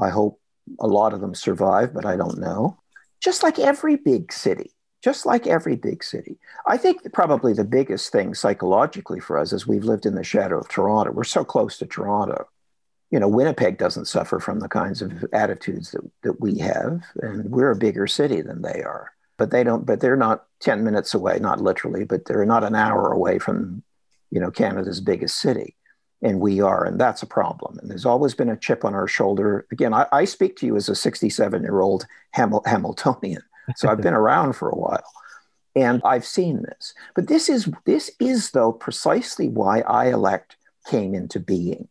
I 0.00 0.08
hope 0.08 0.40
a 0.80 0.88
lot 0.88 1.14
of 1.14 1.20
them 1.20 1.36
survive, 1.36 1.94
but 1.94 2.04
I 2.04 2.16
don't 2.16 2.40
know. 2.40 2.80
Just 3.20 3.44
like 3.44 3.60
every 3.60 3.94
big 3.94 4.32
city, 4.32 4.72
just 5.02 5.26
like 5.26 5.46
every 5.46 5.76
big 5.76 6.02
city. 6.02 6.38
I 6.66 6.76
think 6.76 7.12
probably 7.12 7.52
the 7.52 7.64
biggest 7.64 8.10
thing 8.10 8.34
psychologically 8.34 9.20
for 9.20 9.38
us 9.38 9.52
is 9.52 9.66
we've 9.66 9.84
lived 9.84 10.06
in 10.06 10.14
the 10.14 10.24
shadow 10.24 10.58
of 10.58 10.68
Toronto. 10.68 11.12
We're 11.12 11.24
so 11.24 11.44
close 11.44 11.78
to 11.78 11.86
Toronto. 11.86 12.48
You 13.10 13.20
know, 13.20 13.28
Winnipeg 13.28 13.78
doesn't 13.78 14.06
suffer 14.06 14.38
from 14.38 14.60
the 14.60 14.68
kinds 14.68 15.00
of 15.00 15.24
attitudes 15.32 15.92
that, 15.92 16.10
that 16.22 16.40
we 16.40 16.58
have, 16.58 17.02
and 17.22 17.50
we're 17.50 17.70
a 17.70 17.76
bigger 17.76 18.06
city 18.06 18.42
than 18.42 18.62
they 18.62 18.82
are 18.82 19.12
but 19.38 19.50
they 19.50 19.64
don't 19.64 19.86
but 19.86 20.00
they're 20.00 20.16
not 20.16 20.44
10 20.60 20.84
minutes 20.84 21.14
away 21.14 21.38
not 21.38 21.60
literally 21.62 22.04
but 22.04 22.26
they're 22.26 22.44
not 22.44 22.64
an 22.64 22.74
hour 22.74 23.10
away 23.10 23.38
from 23.38 23.82
you 24.30 24.38
know 24.38 24.50
canada's 24.50 25.00
biggest 25.00 25.40
city 25.40 25.74
and 26.20 26.40
we 26.40 26.60
are 26.60 26.84
and 26.84 27.00
that's 27.00 27.22
a 27.22 27.26
problem 27.26 27.78
and 27.78 27.88
there's 27.90 28.04
always 28.04 28.34
been 28.34 28.50
a 28.50 28.56
chip 28.56 28.84
on 28.84 28.94
our 28.94 29.08
shoulder 29.08 29.66
again 29.72 29.94
i, 29.94 30.06
I 30.12 30.24
speak 30.26 30.56
to 30.56 30.66
you 30.66 30.76
as 30.76 30.90
a 30.90 30.94
67 30.94 31.62
year 31.62 31.80
old 31.80 32.04
Hamil- 32.36 32.66
hamiltonian 32.66 33.42
so 33.76 33.88
i've 33.88 34.00
been 34.00 34.14
around 34.14 34.54
for 34.54 34.68
a 34.68 34.76
while 34.76 35.12
and 35.76 36.00
i've 36.04 36.24
seen 36.24 36.62
this 36.62 36.94
but 37.14 37.28
this 37.28 37.48
is 37.48 37.68
this 37.84 38.10
is 38.20 38.50
though 38.50 38.72
precisely 38.72 39.48
why 39.48 39.82
iElect 39.82 40.56
came 40.86 41.14
into 41.14 41.38
being 41.38 41.88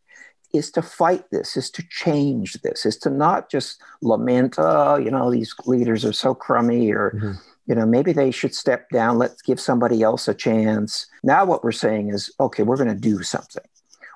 is 0.54 0.72
to 0.72 0.82
fight 0.82 1.24
this, 1.32 1.58
is 1.58 1.70
to 1.72 1.84
change 1.90 2.54
this, 2.62 2.86
is 2.86 2.98
to 2.98 3.10
not 3.10 3.50
just 3.50 3.82
lament, 4.02 4.56
oh, 4.58 4.98
you 4.98 5.12
know, 5.12 5.32
these 5.32 5.54
leaders 5.66 6.06
are 6.06 6.14
so 6.14 6.34
crummy, 6.34 6.92
or, 6.92 7.12
mm-hmm. 7.12 7.32
you 7.68 7.76
know, 7.76 7.86
maybe 7.86 8.14
they 8.14 8.32
should 8.32 8.56
step 8.56 8.90
down, 8.90 9.18
let's 9.18 9.42
give 9.42 9.60
somebody 9.60 10.02
else 10.04 10.28
a 10.28 10.34
chance. 10.34 11.08
Now, 11.24 11.46
what 11.46 11.64
we're 11.64 11.72
saying 11.72 12.10
is, 12.10 12.34
okay, 12.40 12.64
we're 12.64 12.78
going 12.78 12.88
to 12.88 12.96
do 12.96 13.24
something. 13.24 13.64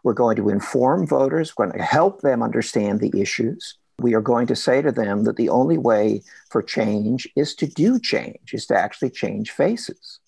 We're 0.04 0.14
going 0.14 0.38
to 0.38 0.50
inform 0.50 1.06
voters, 1.06 1.54
we're 1.56 1.68
going 1.68 1.78
to 1.78 1.84
help 1.84 2.22
them 2.22 2.42
understand 2.42 3.00
the 3.00 3.12
issues. 3.20 3.76
We 4.02 4.16
are 4.16 4.22
going 4.22 4.48
to 4.48 4.56
say 4.56 4.82
to 4.82 4.92
them 4.92 5.24
that 5.24 5.38
the 5.38 5.50
only 5.50 5.78
way 5.78 6.24
for 6.50 6.62
change 6.62 7.28
is 7.36 7.56
to 7.56 7.68
do 7.68 8.00
change, 8.00 8.54
is 8.54 8.66
to 8.68 8.78
actually 8.78 9.12
change 9.12 9.52
faces. 9.52 10.20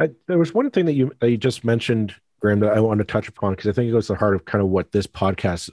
I, 0.00 0.10
there 0.26 0.38
was 0.38 0.52
one 0.52 0.70
thing 0.70 0.86
that 0.86 0.94
you, 0.94 1.12
that 1.20 1.30
you 1.30 1.36
just 1.36 1.64
mentioned 1.64 2.14
Graham, 2.44 2.60
that 2.60 2.76
I 2.76 2.80
want 2.80 2.98
to 2.98 3.04
touch 3.04 3.26
upon 3.26 3.54
because 3.54 3.68
I 3.68 3.72
think 3.72 3.88
it 3.88 3.92
goes 3.92 4.08
to 4.08 4.12
the 4.12 4.18
heart 4.18 4.34
of 4.34 4.44
kind 4.44 4.62
of 4.62 4.68
what 4.68 4.92
this 4.92 5.06
podcast 5.06 5.70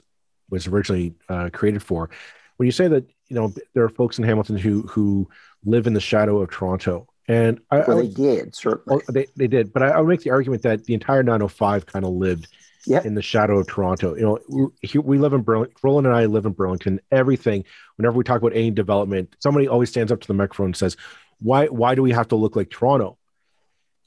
was 0.48 0.66
originally 0.66 1.12
uh, 1.28 1.50
created 1.52 1.82
for. 1.82 2.08
When 2.56 2.64
you 2.66 2.72
say 2.72 2.88
that, 2.88 3.04
you 3.28 3.36
know, 3.36 3.52
there 3.74 3.84
are 3.84 3.90
folks 3.90 4.16
in 4.16 4.24
Hamilton 4.24 4.56
who 4.56 4.80
who 4.82 5.28
live 5.66 5.86
in 5.86 5.92
the 5.92 6.00
shadow 6.00 6.40
of 6.40 6.50
Toronto, 6.50 7.08
and 7.28 7.60
I, 7.70 7.80
well, 7.80 7.98
I, 7.98 8.02
they 8.02 8.08
did 8.08 8.54
certainly. 8.54 9.02
Well, 9.06 9.14
they 9.14 9.26
they 9.36 9.48
did, 9.48 9.70
but 9.70 9.82
I, 9.82 9.88
I, 9.88 10.00
would 10.00 10.08
make 10.08 10.22
the 10.22 10.30
argument 10.30 10.62
that 10.62 10.84
the 10.84 10.94
entire 10.94 11.22
905 11.22 11.84
kind 11.84 12.06
of 12.06 12.12
lived 12.12 12.48
yep. 12.86 13.04
in 13.04 13.14
the 13.14 13.22
shadow 13.22 13.58
of 13.58 13.66
Toronto. 13.66 14.14
You 14.14 14.22
know, 14.22 14.70
we, 15.02 15.18
live 15.18 15.32
in 15.32 15.42
Burlington. 15.42 15.76
Roland 15.82 16.06
and 16.06 16.16
I 16.16 16.26
live 16.26 16.46
in 16.46 16.52
Burlington. 16.52 17.00
Everything. 17.10 17.64
Whenever 17.96 18.16
we 18.16 18.24
talk 18.24 18.40
about 18.40 18.56
any 18.56 18.70
development, 18.70 19.36
somebody 19.40 19.68
always 19.68 19.90
stands 19.90 20.12
up 20.12 20.20
to 20.20 20.28
the 20.28 20.34
microphone 20.34 20.66
and 20.66 20.76
says, 20.76 20.96
"Why 21.40 21.66
why 21.66 21.94
do 21.94 22.02
we 22.02 22.12
have 22.12 22.28
to 22.28 22.36
look 22.36 22.56
like 22.56 22.70
Toronto?" 22.70 23.18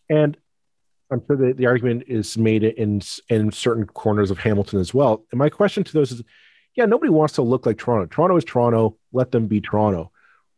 And 0.10 0.38
I'm 1.12 1.24
sure 1.26 1.36
the, 1.36 1.54
the 1.54 1.68
argument 1.68 2.04
is 2.08 2.38
made 2.38 2.64
in 2.64 3.02
in 3.30 3.52
certain 3.52 3.86
corners 3.86 4.32
of 4.32 4.40
Hamilton 4.40 4.80
as 4.80 4.94
well. 4.94 5.24
And 5.32 5.40
my 5.40 5.50
question 5.50 5.84
to 5.84 5.94
those 5.94 6.12
is, 6.12 6.24
yeah, 6.76 6.86
nobody 6.86 7.12
wants 7.12 7.36
to 7.36 7.42
look 7.42 7.66
like 7.66 7.78
Toronto. 7.78 8.08
Toronto 8.08 8.36
is 8.38 8.46
Toronto. 8.46 8.98
Let 9.14 9.32
them 9.32 9.48
be 9.48 9.62
Toronto. 9.62 10.12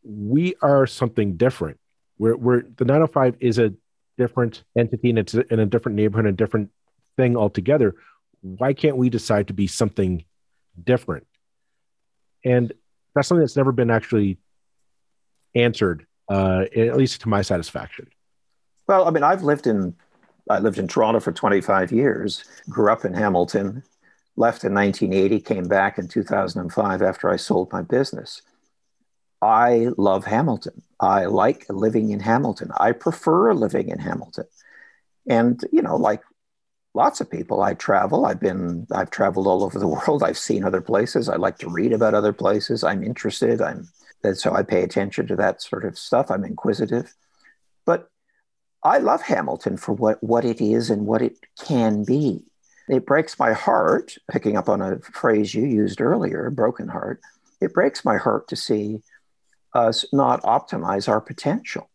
We 0.03 0.55
are 0.61 0.87
something 0.87 1.37
different. 1.37 1.79
We're, 2.17 2.37
we're 2.37 2.63
the 2.77 2.85
905 2.85 3.35
is 3.39 3.59
a 3.59 3.73
different 4.17 4.63
entity 4.75 5.09
and 5.11 5.19
it's 5.19 5.33
in 5.33 5.59
a 5.59 5.65
different 5.65 5.95
neighborhood, 5.95 6.25
a 6.25 6.31
different 6.31 6.71
thing 7.17 7.35
altogether. 7.35 7.95
Why 8.41 8.73
can't 8.73 8.97
we 8.97 9.09
decide 9.09 9.47
to 9.47 9.53
be 9.53 9.67
something 9.67 10.23
different? 10.81 11.27
And 12.45 12.71
that's 13.13 13.27
something 13.27 13.41
that's 13.41 13.57
never 13.57 13.71
been 13.71 13.89
actually 13.89 14.37
answered, 15.55 16.05
uh, 16.29 16.65
at 16.75 16.95
least 16.95 17.21
to 17.21 17.29
my 17.29 17.41
satisfaction. 17.41 18.07
Well, 18.87 19.07
I 19.07 19.11
mean, 19.11 19.23
I've 19.23 19.43
lived 19.43 19.67
in 19.67 19.95
I 20.49 20.59
lived 20.59 20.77
in 20.77 20.87
Toronto 20.87 21.19
for 21.19 21.33
25 21.33 21.91
years, 21.91 22.45
grew 22.69 22.89
up 22.89 23.03
in 23.03 23.13
Hamilton, 23.13 23.83
left 24.37 24.63
in 24.63 24.73
1980, 24.73 25.41
came 25.41 25.67
back 25.67 25.97
in 25.97 26.07
2005 26.07 27.01
after 27.01 27.29
I 27.29 27.35
sold 27.35 27.71
my 27.73 27.81
business. 27.81 28.41
I 29.41 29.89
love 29.97 30.25
Hamilton. 30.25 30.81
I 30.99 31.25
like 31.25 31.65
living 31.69 32.11
in 32.11 32.19
Hamilton. 32.19 32.71
I 32.79 32.93
prefer 32.93 33.53
living 33.53 33.89
in 33.89 33.99
Hamilton. 33.99 34.45
And, 35.29 35.63
you 35.71 35.81
know, 35.81 35.95
like 35.97 36.21
lots 36.97 37.21
of 37.21 37.29
people, 37.29 37.61
I 37.61 37.75
travel. 37.75 38.25
I've 38.25 38.39
been, 38.39 38.87
I've 38.91 39.11
traveled 39.11 39.45
all 39.45 39.63
over 39.63 39.77
the 39.77 39.87
world. 39.95 40.23
I've 40.23 40.37
seen 40.37 40.63
other 40.63 40.81
places. 40.81 41.29
I 41.29 41.35
like 41.35 41.59
to 41.59 41.69
read 41.69 41.93
about 41.93 42.15
other 42.15 42.33
places. 42.33 42.83
I'm 42.83 43.03
interested. 43.03 43.61
I'm, 43.61 43.87
so 44.33 44.53
I 44.53 44.63
pay 44.63 44.81
attention 44.81 45.27
to 45.27 45.35
that 45.37 45.61
sort 45.61 45.85
of 45.85 45.97
stuff. 45.97 46.31
I'm 46.31 46.43
inquisitive. 46.43 47.13
But 47.85 48.09
I 48.83 48.97
love 48.97 49.21
Hamilton 49.21 49.77
for 49.77 49.93
what, 49.93 50.21
what 50.23 50.43
it 50.43 50.59
is 50.59 50.89
and 50.89 51.05
what 51.05 51.21
it 51.21 51.37
can 51.63 52.03
be. 52.03 52.43
It 52.89 53.05
breaks 53.05 53.37
my 53.37 53.53
heart, 53.53 54.17
picking 54.31 54.57
up 54.57 54.67
on 54.67 54.81
a 54.81 54.99
phrase 54.99 55.53
you 55.53 55.65
used 55.65 56.01
earlier, 56.01 56.49
broken 56.49 56.87
heart. 56.87 57.21
It 57.61 57.73
breaks 57.73 58.03
my 58.03 58.17
heart 58.17 58.47
to 58.47 58.55
see 58.55 59.03
us 59.73 60.03
not 60.11 60.41
optimize 60.41 61.07
our 61.07 61.21
potential. 61.21 61.89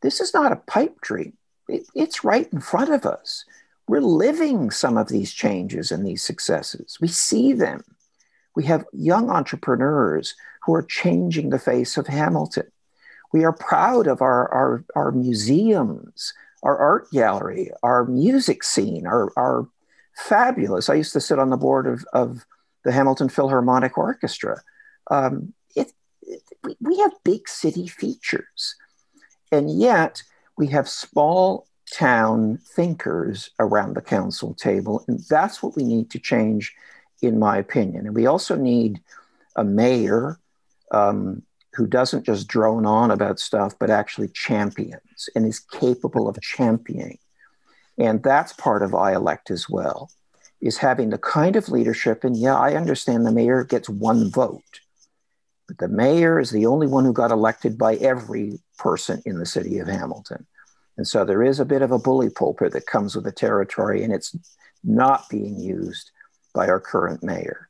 This 0.00 0.20
is 0.20 0.32
not 0.32 0.52
a 0.52 0.56
pipe 0.56 1.00
dream, 1.02 1.34
it, 1.68 1.82
it's 1.94 2.24
right 2.24 2.48
in 2.50 2.60
front 2.60 2.90
of 2.90 3.04
us. 3.04 3.44
We're 3.88 4.00
living 4.00 4.70
some 4.70 4.98
of 4.98 5.08
these 5.08 5.32
changes 5.32 5.90
and 5.90 6.06
these 6.06 6.22
successes. 6.22 6.98
We 7.00 7.08
see 7.08 7.54
them. 7.54 7.82
We 8.54 8.64
have 8.64 8.84
young 8.92 9.30
entrepreneurs 9.30 10.34
who 10.64 10.74
are 10.74 10.82
changing 10.82 11.50
the 11.50 11.58
face 11.58 11.96
of 11.96 12.06
Hamilton. 12.06 12.70
We 13.32 13.44
are 13.44 13.52
proud 13.52 14.06
of 14.06 14.20
our, 14.20 14.48
our, 14.52 14.84
our 14.94 15.12
museums, 15.12 16.34
our 16.62 16.76
art 16.76 17.10
gallery, 17.10 17.70
our 17.82 18.04
music 18.04 18.62
scene, 18.62 19.06
our, 19.06 19.32
our 19.36 19.68
fabulous. 20.16 20.88
I 20.88 20.94
used 20.94 21.12
to 21.14 21.20
sit 21.20 21.38
on 21.38 21.50
the 21.50 21.56
board 21.56 21.86
of, 21.86 22.04
of 22.12 22.44
the 22.84 22.92
Hamilton 22.92 23.28
Philharmonic 23.28 23.96
Orchestra. 23.96 24.60
Um, 25.10 25.54
it, 25.74 25.92
it, 26.22 26.42
we 26.80 26.98
have 26.98 27.12
big 27.24 27.48
city 27.48 27.86
features, 27.86 28.74
and 29.52 29.70
yet 29.70 30.22
we 30.56 30.66
have 30.68 30.88
small 30.88 31.67
town 31.92 32.58
thinkers 32.64 33.50
around 33.58 33.94
the 33.94 34.02
council 34.02 34.54
table, 34.54 35.04
and 35.08 35.20
that's 35.28 35.62
what 35.62 35.76
we 35.76 35.84
need 35.84 36.10
to 36.10 36.18
change, 36.18 36.74
in 37.22 37.38
my 37.38 37.58
opinion. 37.58 38.06
And 38.06 38.14
we 38.14 38.26
also 38.26 38.56
need 38.56 39.00
a 39.56 39.64
mayor 39.64 40.38
um, 40.90 41.42
who 41.74 41.86
doesn't 41.86 42.24
just 42.24 42.48
drone 42.48 42.86
on 42.86 43.10
about 43.10 43.38
stuff, 43.38 43.74
but 43.78 43.90
actually 43.90 44.28
champions 44.28 45.28
and 45.34 45.46
is 45.46 45.60
capable 45.60 46.28
of 46.28 46.40
championing. 46.40 47.18
And 47.98 48.22
that's 48.22 48.52
part 48.52 48.82
of 48.82 48.92
iElect 48.92 49.50
as 49.50 49.68
well, 49.68 50.10
is 50.60 50.78
having 50.78 51.10
the 51.10 51.18
kind 51.18 51.56
of 51.56 51.68
leadership. 51.68 52.24
And 52.24 52.36
yeah, 52.36 52.56
I 52.56 52.74
understand 52.74 53.26
the 53.26 53.32
mayor 53.32 53.64
gets 53.64 53.88
one 53.88 54.30
vote, 54.30 54.80
but 55.66 55.78
the 55.78 55.88
mayor 55.88 56.38
is 56.38 56.50
the 56.50 56.66
only 56.66 56.86
one 56.86 57.04
who 57.04 57.12
got 57.12 57.30
elected 57.30 57.76
by 57.76 57.96
every 57.96 58.60
person 58.78 59.22
in 59.26 59.38
the 59.38 59.46
city 59.46 59.78
of 59.78 59.88
Hamilton. 59.88 60.46
And 60.98 61.06
so 61.06 61.24
there 61.24 61.44
is 61.44 61.60
a 61.60 61.64
bit 61.64 61.80
of 61.80 61.92
a 61.92 61.98
bully 61.98 62.28
pulpit 62.28 62.72
that 62.72 62.86
comes 62.86 63.14
with 63.14 63.24
the 63.24 63.32
territory, 63.32 64.02
and 64.02 64.12
it's 64.12 64.36
not 64.82 65.28
being 65.30 65.58
used 65.58 66.10
by 66.54 66.66
our 66.68 66.80
current 66.80 67.22
mayor. 67.22 67.68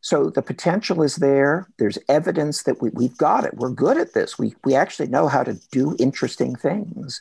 So 0.00 0.30
the 0.30 0.40
potential 0.40 1.02
is 1.02 1.16
there. 1.16 1.68
There's 1.78 1.98
evidence 2.08 2.62
that 2.62 2.80
we, 2.80 2.90
we've 2.90 3.18
got 3.18 3.44
it. 3.44 3.54
We're 3.54 3.70
good 3.70 3.98
at 3.98 4.14
this. 4.14 4.38
We, 4.38 4.54
we 4.64 4.74
actually 4.74 5.08
know 5.08 5.26
how 5.26 5.42
to 5.42 5.60
do 5.72 5.96
interesting 5.98 6.54
things. 6.54 7.20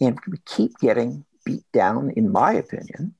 And 0.00 0.18
we 0.26 0.38
keep 0.46 0.78
getting 0.78 1.24
beat 1.44 1.70
down, 1.72 2.10
in 2.16 2.32
my 2.32 2.54
opinion, 2.54 3.14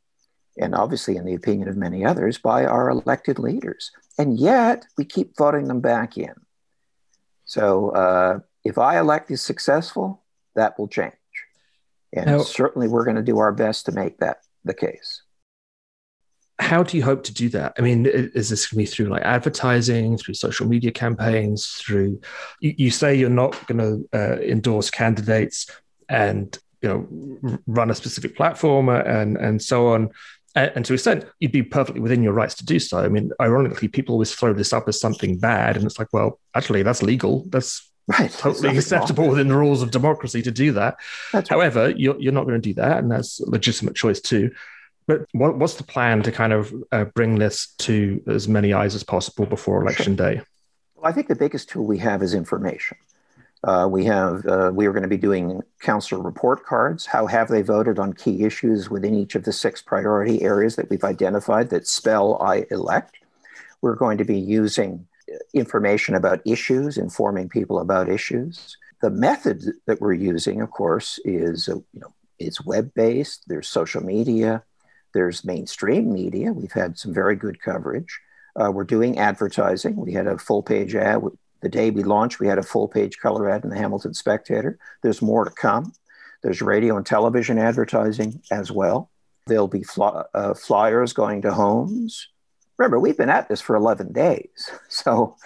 and 0.59 0.74
obviously 0.74 1.16
in 1.16 1.26
the 1.26 1.34
opinion 1.34 1.68
of 1.68 1.76
many 1.76 2.05
others, 2.05 2.38
by 2.38 2.64
our 2.64 2.88
elected 2.88 3.38
leaders. 3.38 3.92
And 4.18 4.40
yet 4.40 4.86
we 4.97 5.05
keep 5.05 5.36
voting 5.36 5.68
them 5.68 5.80
back 5.80 6.16
in. 6.16 6.34
So 7.45 7.90
uh, 7.90 8.40
iElect 8.66 9.30
is 9.30 9.42
successful, 9.42 10.22
that 10.57 10.78
will 10.78 10.88
change. 10.88 11.12
And 12.14 12.26
now, 12.26 12.38
certainly 12.42 12.88
we're 12.88 13.04
going 13.04 13.16
to 13.16 13.22
do 13.22 13.38
our 13.38 13.52
best 13.52 13.86
to 13.86 13.92
make 13.92 14.18
that 14.18 14.38
the 14.64 14.74
case. 14.74 15.22
How 16.60 16.84
do 16.84 16.96
you 16.96 17.02
hope 17.02 17.24
to 17.24 17.34
do 17.34 17.48
that? 17.50 17.74
I 17.76 17.82
mean, 17.82 18.06
is 18.06 18.48
this 18.48 18.66
going 18.66 18.86
to 18.86 18.90
be 18.90 18.94
through 18.94 19.06
like 19.06 19.22
advertising, 19.22 20.16
through 20.16 20.34
social 20.34 20.68
media 20.68 20.92
campaigns, 20.92 21.66
through 21.66 22.20
you, 22.60 22.74
you 22.78 22.90
say 22.90 23.14
you're 23.14 23.28
not 23.28 23.66
going 23.66 23.78
to 23.78 24.08
uh, 24.18 24.40
endorse 24.40 24.90
candidates 24.90 25.68
and 26.08 26.56
you 26.80 26.88
know 26.88 27.60
run 27.66 27.90
a 27.90 27.94
specific 27.94 28.36
platform 28.36 28.88
and 28.88 29.36
and 29.36 29.60
so 29.60 29.88
on 29.88 30.10
and 30.56 30.84
to 30.84 30.92
an 30.92 30.94
extent, 30.94 31.24
you'd 31.40 31.50
be 31.50 31.62
perfectly 31.62 32.00
within 32.00 32.22
your 32.22 32.32
rights 32.32 32.54
to 32.56 32.64
do 32.64 32.78
so. 32.78 32.98
I 32.98 33.08
mean, 33.08 33.32
ironically, 33.40 33.88
people 33.88 34.12
always 34.12 34.32
throw 34.32 34.52
this 34.52 34.72
up 34.72 34.88
as 34.88 35.00
something 35.00 35.36
bad, 35.36 35.76
and 35.76 35.84
it's 35.84 35.98
like, 35.98 36.12
well, 36.12 36.38
actually, 36.54 36.84
that's 36.84 37.02
legal. 37.02 37.44
That's 37.48 37.90
right. 38.09 38.30
totally 38.30 38.76
acceptable 38.76 39.24
wrong. 39.24 39.30
within 39.30 39.48
the 39.48 39.57
rules 39.57 39.82
of 39.82 39.90
democracy 39.90 40.42
to 40.42 40.50
do 40.50 40.72
that. 40.72 40.96
That's 41.32 41.48
However, 41.48 41.86
right. 41.86 41.98
you're, 41.98 42.18
you're 42.20 42.32
not 42.32 42.44
going 42.44 42.61
to 42.61 42.68
do 42.68 42.74
that, 42.74 42.98
and 42.98 43.11
that's 43.11 43.40
a 43.40 43.50
legitimate 43.50 43.94
choice 43.94 44.20
too. 44.20 44.50
But 45.07 45.26
what, 45.32 45.59
what's 45.59 45.74
the 45.74 45.84
plan 45.84 46.22
to 46.22 46.32
kind 46.32 46.52
of 46.52 46.72
uh, 46.90 47.05
bring 47.05 47.38
this 47.38 47.74
to 47.78 48.22
as 48.26 48.48
many 48.48 48.72
eyes 48.72 48.94
as 48.94 49.02
possible 49.02 49.46
before 49.46 49.82
election 49.82 50.16
sure. 50.16 50.34
day? 50.34 50.40
Well, 50.94 51.11
I 51.11 51.12
think 51.12 51.28
the 51.28 51.34
biggest 51.34 51.68
tool 51.68 51.84
we 51.84 51.98
have 51.98 52.22
is 52.22 52.34
information. 52.34 52.96
Uh, 53.62 53.88
we 53.90 54.05
have 54.05 54.44
uh, 54.46 54.70
we 54.74 54.84
are 54.84 54.92
going 54.92 55.02
to 55.02 55.09
be 55.09 55.16
doing 55.16 55.62
council 55.80 56.22
report 56.22 56.66
cards. 56.66 57.07
How 57.07 57.26
have 57.26 57.48
they 57.48 57.62
voted 57.62 57.98
on 57.98 58.12
key 58.12 58.44
issues 58.44 58.90
within 58.90 59.14
each 59.14 59.34
of 59.34 59.44
the 59.44 59.52
six 59.52 59.80
priority 59.80 60.42
areas 60.42 60.76
that 60.76 60.90
we've 60.90 61.05
identified 61.05 61.70
that 61.70 61.86
spell 61.86 62.38
iElect? 62.40 63.12
We're 63.80 63.94
going 63.94 64.18
to 64.18 64.24
be 64.24 64.38
using 64.38 65.07
information 65.53 66.14
about 66.14 66.41
issues, 66.45 66.99
informing 66.99 67.49
people 67.49 67.78
about 67.78 68.09
issues. 68.09 68.76
The 69.03 69.11
method 69.11 69.64
that 69.87 70.01
we're 70.01 70.14
using, 70.14 70.61
of 70.61 70.70
course, 70.70 71.18
is 71.24 71.68
uh, 71.68 71.76
you 71.76 72.01
know 72.01 72.14
it's 72.39 72.64
web 72.64 72.93
based. 72.95 73.45
There's 73.47 73.68
social 73.68 74.03
media. 74.03 74.62
There's 75.12 75.45
mainstream 75.45 76.12
media. 76.12 76.53
We've 76.53 76.72
had 76.72 76.99
some 76.99 77.14
very 77.14 77.37
good 77.37 77.61
coverage. 77.61 78.20
Uh, 78.57 78.70
we're 78.70 78.85
doing 78.85 79.18
advertising. 79.18 79.97
We 79.97 80.12
had 80.12 80.26
a 80.26 80.39
full 80.39 80.62
page 80.62 80.95
ad 80.95 81.22
the 81.64 81.70
day 81.70 81.91
we 81.91 82.03
launched, 82.03 82.41
we 82.41 82.47
had 82.47 82.59
a 82.59 82.62
full 82.62 82.87
page 82.87 83.18
color 83.18 83.49
ad 83.49 83.64
in 83.64 83.70
the 83.70 83.78
Hamilton 83.78 84.12
Spectator. 84.12 84.78
There's 85.03 85.22
more 85.22 85.47
to 85.47 85.51
come. 85.51 85.95
There's 86.43 86.61
radio 86.61 86.99
and 86.99 87.07
television 87.07 87.59
advertising 87.59 88.43
as 88.51 88.70
well. 88.70 89.11
There'll 89.47 89.66
be 89.66 89.82
fly, 89.82 90.24
uh, 90.35 90.53
flyers 90.53 91.14
going 91.14 91.41
to 91.43 91.55
homes. 91.55 92.28
Remember, 92.79 92.99
we've 92.99 93.16
been 93.16 93.31
at 93.31 93.49
this 93.49 93.61
for 93.61 93.77
11 93.77 94.12
days. 94.12 94.70
So, 94.89 95.37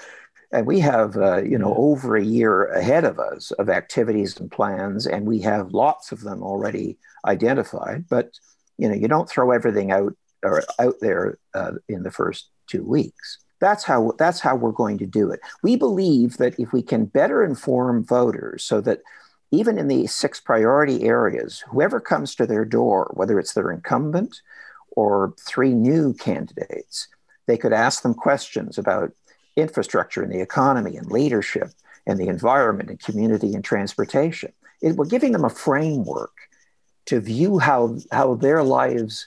and 0.51 0.67
we 0.67 0.81
have, 0.81 1.17
uh, 1.17 1.43
you 1.43 1.59
know, 1.59 1.75
over 1.75 2.17
a 2.17 2.25
year 2.25 2.67
ahead 2.67 3.05
of 3.05 3.19
us 3.19 3.51
of 3.53 3.69
activities 3.69 4.39
and 4.41 4.51
plans, 4.51 5.07
and 5.07 5.27
we 5.27 5.41
have 5.41 5.73
lots 5.73 6.11
of 6.11 6.23
them 6.23 6.43
already 6.43 6.97
identified. 7.27 8.07
But, 8.09 8.39
you 8.79 8.89
know, 8.89 8.95
you 8.95 9.09
don't 9.09 9.29
throw 9.29 9.51
everything 9.51 9.91
out 9.91 10.15
or 10.43 10.63
out 10.79 10.95
there 11.01 11.39
uh, 11.55 11.73
in 11.89 12.03
the 12.03 12.11
first 12.11 12.49
two 12.67 12.83
weeks. 12.83 13.39
That's 13.61 13.85
how 13.85 14.13
that's 14.19 14.41
how 14.41 14.57
we're 14.57 14.73
going 14.73 14.99
to 14.99 15.07
do 15.07 15.31
it. 15.31 15.41
We 15.63 15.77
believe 15.77 16.37
that 16.37 16.59
if 16.59 16.73
we 16.73 16.83
can 16.83 17.07
better 17.07 17.43
inform 17.43 18.05
voters 18.05 18.65
so 18.65 18.81
that 18.83 19.01
even 19.51 19.79
in 19.79 19.89
the 19.89 20.07
six 20.07 20.41
priority 20.41 21.05
areas, 21.05 21.65
whoever 21.69 22.01
comes 22.01 22.35
to 22.35 22.47
their 22.47 22.65
door, 22.65 23.11
whether 23.15 23.39
it's 23.39 23.55
their 23.55 23.71
incumbent 23.71 24.41
or 24.91 25.35
three 25.39 25.75
new 25.75 26.15
candidates, 26.15 27.09
they 27.49 27.57
could 27.57 27.73
ask 27.73 28.03
them 28.03 28.15
questions 28.15 28.79
about 28.79 29.11
infrastructure 29.57 30.23
and 30.23 30.31
the 30.31 30.41
economy 30.41 30.97
and 30.97 31.11
leadership 31.11 31.71
and 32.07 32.21
the 32.21 32.29
environment 32.29 32.91
and 32.91 33.01
community 33.01 33.55
and 33.55 33.65
transportation. 33.65 34.53
It, 34.81 34.95
we're 34.95 35.07
giving 35.07 35.33
them 35.33 35.45
a 35.45 35.51
framework 35.51 36.35
to 37.07 37.21
view 37.21 37.59
how, 37.59 37.97
how 38.13 38.35
their 38.35 38.63
lives 38.63 39.27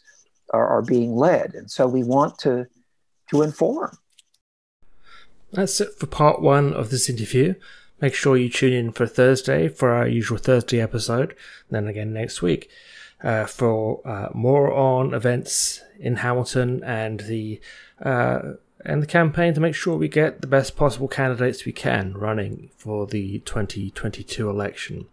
are, 0.52 0.68
are 0.68 0.84
being 0.84 1.16
led. 1.16 1.56
And 1.56 1.70
so 1.70 1.88
we 1.88 2.04
want 2.04 2.38
to, 2.40 2.68
to 3.32 3.42
inform. 3.42 3.98
That's 5.52 5.82
it 5.82 5.96
for 5.98 6.06
part 6.06 6.42
one 6.42 6.74
of 6.74 6.92
this 6.92 7.10
interview. 7.10 7.56
Make 8.00 8.14
sure 8.14 8.38
you 8.38 8.50
tune 8.50 8.72
in 8.72 8.92
for 8.92 9.08
Thursday 9.08 9.68
for 9.68 9.90
our 9.92 10.08
usual 10.08 10.38
Thursday 10.38 10.80
episode, 10.80 11.36
and 11.68 11.72
then 11.72 11.88
again 11.88 12.14
next 12.14 12.42
week 12.42 12.70
uh, 13.24 13.46
for 13.46 14.02
uh, 14.08 14.30
more 14.34 14.72
on 14.74 15.14
events 15.14 15.82
in 16.00 16.18
Hamilton 16.18 16.84
and 16.84 17.22
the 17.22 17.62
uh, 18.02 18.54
and 18.84 19.02
the 19.02 19.08
campaign 19.08 19.54
to 19.54 19.60
make 19.60 19.76
sure 19.76 19.96
we 19.96 20.08
get 20.08 20.42
the 20.42 20.48
best 20.48 20.76
possible 20.76 21.08
candidates 21.08 21.66
we 21.66 21.72
can 21.72 22.14
running 22.14 22.72
for 22.78 23.06
the 23.06 23.38
2022 23.40 24.50
election. 24.50 25.06